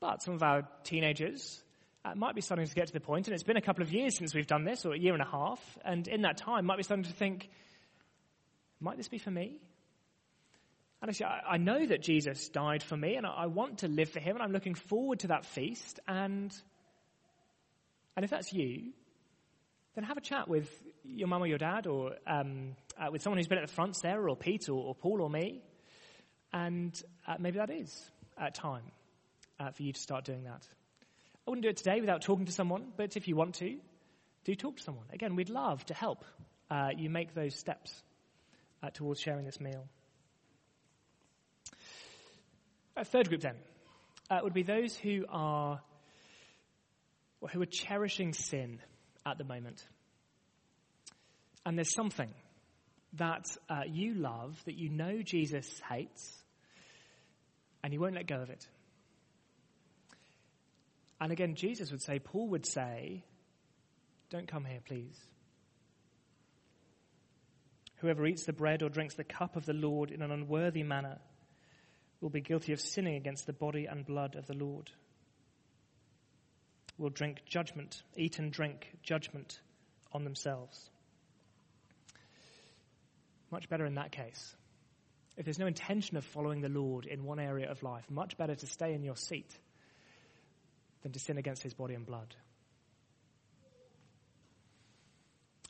But 0.00 0.22
some 0.22 0.32
of 0.32 0.42
our 0.42 0.66
teenagers 0.82 1.62
uh, 2.06 2.14
might 2.14 2.34
be 2.34 2.40
starting 2.40 2.66
to 2.66 2.74
get 2.74 2.86
to 2.86 2.92
the 2.94 3.00
point, 3.00 3.28
and 3.28 3.34
it's 3.34 3.42
been 3.42 3.58
a 3.58 3.60
couple 3.60 3.82
of 3.82 3.92
years 3.92 4.16
since 4.16 4.34
we've 4.34 4.46
done 4.46 4.64
this, 4.64 4.86
or 4.86 4.94
a 4.94 4.98
year 4.98 5.12
and 5.12 5.22
a 5.22 5.30
half, 5.30 5.60
and 5.84 6.08
in 6.08 6.22
that 6.22 6.38
time 6.38 6.64
might 6.64 6.78
be 6.78 6.84
starting 6.84 7.04
to 7.04 7.12
think, 7.12 7.50
might 8.80 8.96
this 8.96 9.08
be 9.08 9.18
for 9.18 9.30
me? 9.30 9.58
And 11.02 11.10
actually, 11.10 11.26
I, 11.26 11.40
I 11.50 11.56
know 11.58 11.84
that 11.84 12.00
Jesus 12.00 12.48
died 12.48 12.82
for 12.82 12.96
me, 12.96 13.16
and 13.16 13.26
I, 13.26 13.30
I 13.30 13.46
want 13.46 13.80
to 13.80 13.88
live 13.88 14.08
for 14.08 14.20
him, 14.20 14.36
and 14.36 14.42
I'm 14.42 14.52
looking 14.52 14.74
forward 14.74 15.20
to 15.20 15.26
that 15.28 15.44
feast, 15.44 16.00
and 16.08 16.50
and 18.20 18.24
if 18.26 18.30
that's 18.30 18.52
you, 18.52 18.92
then 19.94 20.04
have 20.04 20.18
a 20.18 20.20
chat 20.20 20.46
with 20.46 20.68
your 21.04 21.26
mum 21.26 21.42
or 21.42 21.46
your 21.46 21.56
dad 21.56 21.86
or 21.86 22.16
um, 22.26 22.76
uh, 22.98 23.10
with 23.10 23.22
someone 23.22 23.38
who's 23.38 23.48
been 23.48 23.56
at 23.56 23.66
the 23.66 23.72
front, 23.72 23.96
Sarah 23.96 24.30
or 24.30 24.36
Pete 24.36 24.68
or, 24.68 24.74
or 24.74 24.94
Paul 24.94 25.22
or 25.22 25.30
me. 25.30 25.62
And 26.52 26.92
uh, 27.26 27.36
maybe 27.38 27.56
that 27.56 27.70
is 27.70 28.10
uh, 28.36 28.50
time 28.50 28.82
uh, 29.58 29.70
for 29.70 29.84
you 29.84 29.94
to 29.94 29.98
start 29.98 30.26
doing 30.26 30.44
that. 30.44 30.68
I 31.46 31.50
wouldn't 31.50 31.62
do 31.62 31.70
it 31.70 31.78
today 31.78 31.98
without 32.02 32.20
talking 32.20 32.44
to 32.44 32.52
someone, 32.52 32.88
but 32.94 33.16
if 33.16 33.26
you 33.26 33.36
want 33.36 33.54
to, 33.54 33.78
do 34.44 34.54
talk 34.54 34.76
to 34.76 34.82
someone. 34.82 35.06
Again, 35.14 35.34
we'd 35.34 35.48
love 35.48 35.82
to 35.86 35.94
help 35.94 36.22
uh, 36.70 36.90
you 36.94 37.08
make 37.08 37.32
those 37.32 37.54
steps 37.54 38.02
uh, 38.82 38.90
towards 38.90 39.18
sharing 39.18 39.46
this 39.46 39.62
meal. 39.62 39.88
A 42.98 43.04
third 43.06 43.30
group 43.30 43.40
then 43.40 43.56
would 44.42 44.52
be 44.52 44.62
those 44.62 44.94
who 44.94 45.24
are 45.30 45.80
who 47.48 47.62
are 47.62 47.66
cherishing 47.66 48.32
sin 48.32 48.80
at 49.24 49.38
the 49.38 49.44
moment. 49.44 49.84
And 51.64 51.76
there's 51.76 51.94
something 51.94 52.32
that 53.14 53.46
uh, 53.68 53.82
you 53.86 54.14
love, 54.14 54.60
that 54.66 54.76
you 54.76 54.88
know 54.88 55.22
Jesus 55.22 55.80
hates, 55.90 56.42
and 57.82 57.92
you 57.92 58.00
won't 58.00 58.14
let 58.14 58.26
go 58.26 58.40
of 58.40 58.50
it. 58.50 58.66
And 61.20 61.32
again, 61.32 61.54
Jesus 61.54 61.90
would 61.90 62.02
say, 62.02 62.18
Paul 62.18 62.48
would 62.48 62.66
say, 62.66 63.24
Don't 64.30 64.48
come 64.48 64.64
here, 64.64 64.80
please. 64.86 65.18
Whoever 67.96 68.26
eats 68.26 68.46
the 68.46 68.54
bread 68.54 68.82
or 68.82 68.88
drinks 68.88 69.14
the 69.14 69.24
cup 69.24 69.56
of 69.56 69.66
the 69.66 69.74
Lord 69.74 70.10
in 70.10 70.22
an 70.22 70.30
unworthy 70.30 70.82
manner 70.82 71.18
will 72.22 72.30
be 72.30 72.40
guilty 72.40 72.72
of 72.72 72.80
sinning 72.80 73.16
against 73.16 73.46
the 73.46 73.52
body 73.52 73.84
and 73.84 74.06
blood 74.06 74.36
of 74.36 74.46
the 74.46 74.54
Lord 74.54 74.90
will 77.00 77.10
drink 77.10 77.42
judgment, 77.46 78.02
eat 78.14 78.38
and 78.38 78.52
drink 78.52 78.92
judgment 79.02 79.60
on 80.12 80.22
themselves. 80.22 80.90
Much 83.50 83.68
better 83.68 83.86
in 83.86 83.94
that 83.94 84.12
case. 84.12 84.54
If 85.36 85.46
there's 85.46 85.58
no 85.58 85.66
intention 85.66 86.18
of 86.18 86.24
following 86.24 86.60
the 86.60 86.68
Lord 86.68 87.06
in 87.06 87.24
one 87.24 87.40
area 87.40 87.70
of 87.70 87.82
life, 87.82 88.04
much 88.10 88.36
better 88.36 88.54
to 88.54 88.66
stay 88.66 88.92
in 88.92 89.02
your 89.02 89.16
seat 89.16 89.58
than 91.02 91.12
to 91.12 91.18
sin 91.18 91.38
against 91.38 91.62
his 91.62 91.72
body 91.72 91.94
and 91.94 92.04
blood. 92.04 92.36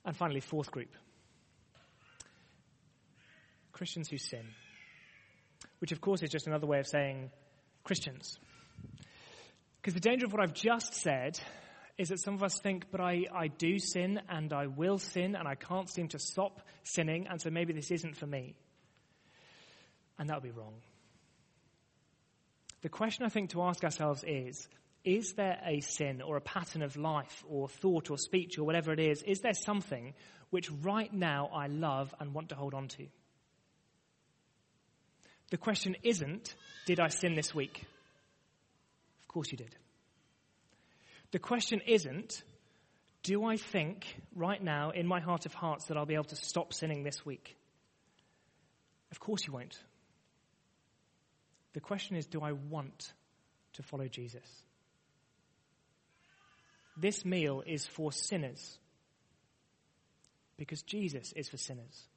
And 0.05 0.17
finally, 0.17 0.41
fourth 0.41 0.73
group 0.73 0.91
Christians 3.73 4.09
who 4.09 4.19
sin, 4.19 4.47
which 5.79 5.93
of 5.93 6.01
course 6.01 6.23
is 6.23 6.31
just 6.31 6.49
another 6.49 6.67
way 6.67 6.81
of 6.81 6.89
saying 6.89 7.31
Christians. 7.85 8.39
Because 9.81 9.95
the 9.95 10.01
danger 10.01 10.27
of 10.27 10.33
what 10.33 10.43
I've 10.43 10.53
just 10.53 10.95
said 10.95 11.41
is 11.97 12.11
that 12.11 12.21
some 12.21 12.35
of 12.35 12.43
us 12.43 12.59
think, 12.61 12.87
but 12.91 13.01
I, 13.01 13.25
I 13.35 13.49
do 13.49 13.79
sin 13.79 14.21
and 14.29 14.53
I 14.53 14.67
will 14.67 14.99
sin 14.99 15.35
and 15.35 15.49
I 15.49 15.55
can't 15.55 15.89
seem 15.89 16.09
to 16.09 16.19
stop 16.19 16.61
sinning, 16.83 17.27
and 17.29 17.41
so 17.41 17.51
maybe 17.51 17.73
this 17.73 17.91
isn't 17.91 18.17
for 18.17 18.27
me. 18.27 18.55
And 20.19 20.29
that 20.29 20.37
would 20.37 20.43
be 20.55 20.59
wrong. 20.59 20.75
The 22.83 22.89
question 22.89 23.25
I 23.25 23.29
think 23.29 23.51
to 23.51 23.63
ask 23.63 23.83
ourselves 23.85 24.23
is 24.27 24.69
Is 25.05 25.33
there 25.33 25.59
a 25.65 25.81
sin 25.81 26.21
or 26.21 26.37
a 26.37 26.43
pattern 26.43 26.83
of 26.83 26.97
life 26.97 27.43
or 27.49 27.69
thought 27.69 28.11
or 28.11 28.19
speech 28.19 28.59
or 28.59 28.65
whatever 28.65 28.93
it 28.93 29.01
is? 29.01 29.23
Is 29.23 29.41
there 29.41 29.55
something 29.55 30.15
which 30.51 30.71
right 30.83 31.13
now 31.13 31.51
I 31.55 31.69
love 31.69 32.15
and 32.21 32.35
want 32.35 32.51
to 32.51 32.55
hold 32.55 32.75
on 32.75 32.89
to? 32.89 33.07
The 35.51 35.59
question 35.59 35.97
isn't, 36.03 36.55
Did 36.87 37.01
I 37.01 37.09
sin 37.09 37.35
this 37.35 37.55
week? 37.55 37.87
Course 39.31 39.53
you 39.53 39.59
did. 39.59 39.77
The 41.31 41.39
question 41.39 41.81
isn't, 41.87 42.43
do 43.23 43.45
I 43.45 43.59
think 43.59 44.05
right 44.35 44.61
now 44.61 44.91
in 44.91 45.07
my 45.07 45.21
heart 45.21 45.47
of 45.47 45.55
hearts 45.55 45.85
that 45.85 45.97
I'll 45.97 46.05
be 46.05 46.15
able 46.15 46.25
to 46.25 46.35
stop 46.35 46.75
sinning 46.75 47.05
this 47.05 47.25
week? 47.25 47.57
Of 49.13 49.21
course 49.21 49.47
you 49.47 49.53
won't. 49.53 49.79
The 51.75 51.81
question 51.81 52.17
is, 52.17 52.27
do 52.27 52.41
I 52.41 52.51
want 52.51 53.13
to 53.75 53.85
follow 53.85 54.09
Jesus? 54.09 54.43
This 56.97 57.25
meal 57.25 57.63
is 57.65 57.87
for 57.87 58.11
sinners 58.11 58.79
because 60.57 60.83
Jesus 60.83 61.33
is 61.37 61.49
for 61.49 61.57
sinners. 61.57 62.09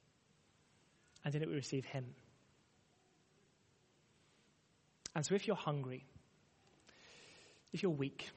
And 1.24 1.32
in 1.32 1.42
it 1.42 1.48
we 1.48 1.54
receive 1.54 1.84
Him. 1.84 2.06
And 5.14 5.24
so 5.24 5.36
if 5.36 5.46
you're 5.46 5.54
hungry, 5.54 6.08
if 7.74 7.82
you're 7.82 7.90
weak, 7.90 8.30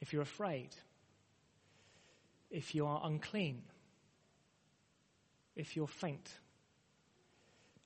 if 0.00 0.12
you're 0.12 0.22
afraid, 0.22 0.70
if 2.50 2.74
you 2.74 2.86
are 2.86 3.00
unclean, 3.04 3.62
if 5.54 5.76
you're 5.76 5.86
faint, 5.86 6.28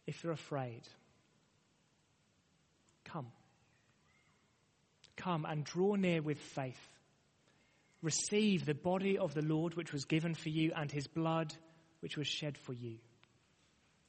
if 0.06 0.24
you're 0.24 0.32
afraid, 0.32 0.80
come. 3.04 3.26
Come 5.16 5.44
and 5.44 5.62
draw 5.62 5.94
near 5.94 6.22
with 6.22 6.38
faith. 6.38 6.80
Receive 8.00 8.64
the 8.64 8.74
body 8.74 9.18
of 9.18 9.34
the 9.34 9.42
Lord 9.42 9.74
which 9.74 9.92
was 9.92 10.06
given 10.06 10.34
for 10.34 10.48
you 10.48 10.72
and 10.74 10.90
his 10.90 11.06
blood 11.06 11.52
which 12.00 12.16
was 12.16 12.26
shed 12.26 12.56
for 12.56 12.72
you. 12.72 12.96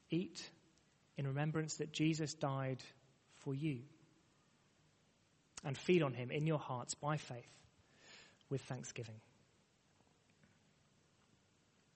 Eat 0.10 0.42
in 1.18 1.28
remembrance 1.28 1.76
that 1.76 1.92
Jesus 1.92 2.34
died 2.34 2.82
for 3.40 3.54
you. 3.54 3.82
And 5.64 5.78
feed 5.78 6.04
on 6.04 6.14
him 6.14 6.30
in 6.32 6.46
your 6.46 6.60
hearts 6.60 6.94
by 6.94 7.18
faith 7.18 7.54
with 8.50 8.62
thanksgiving. 8.62 9.22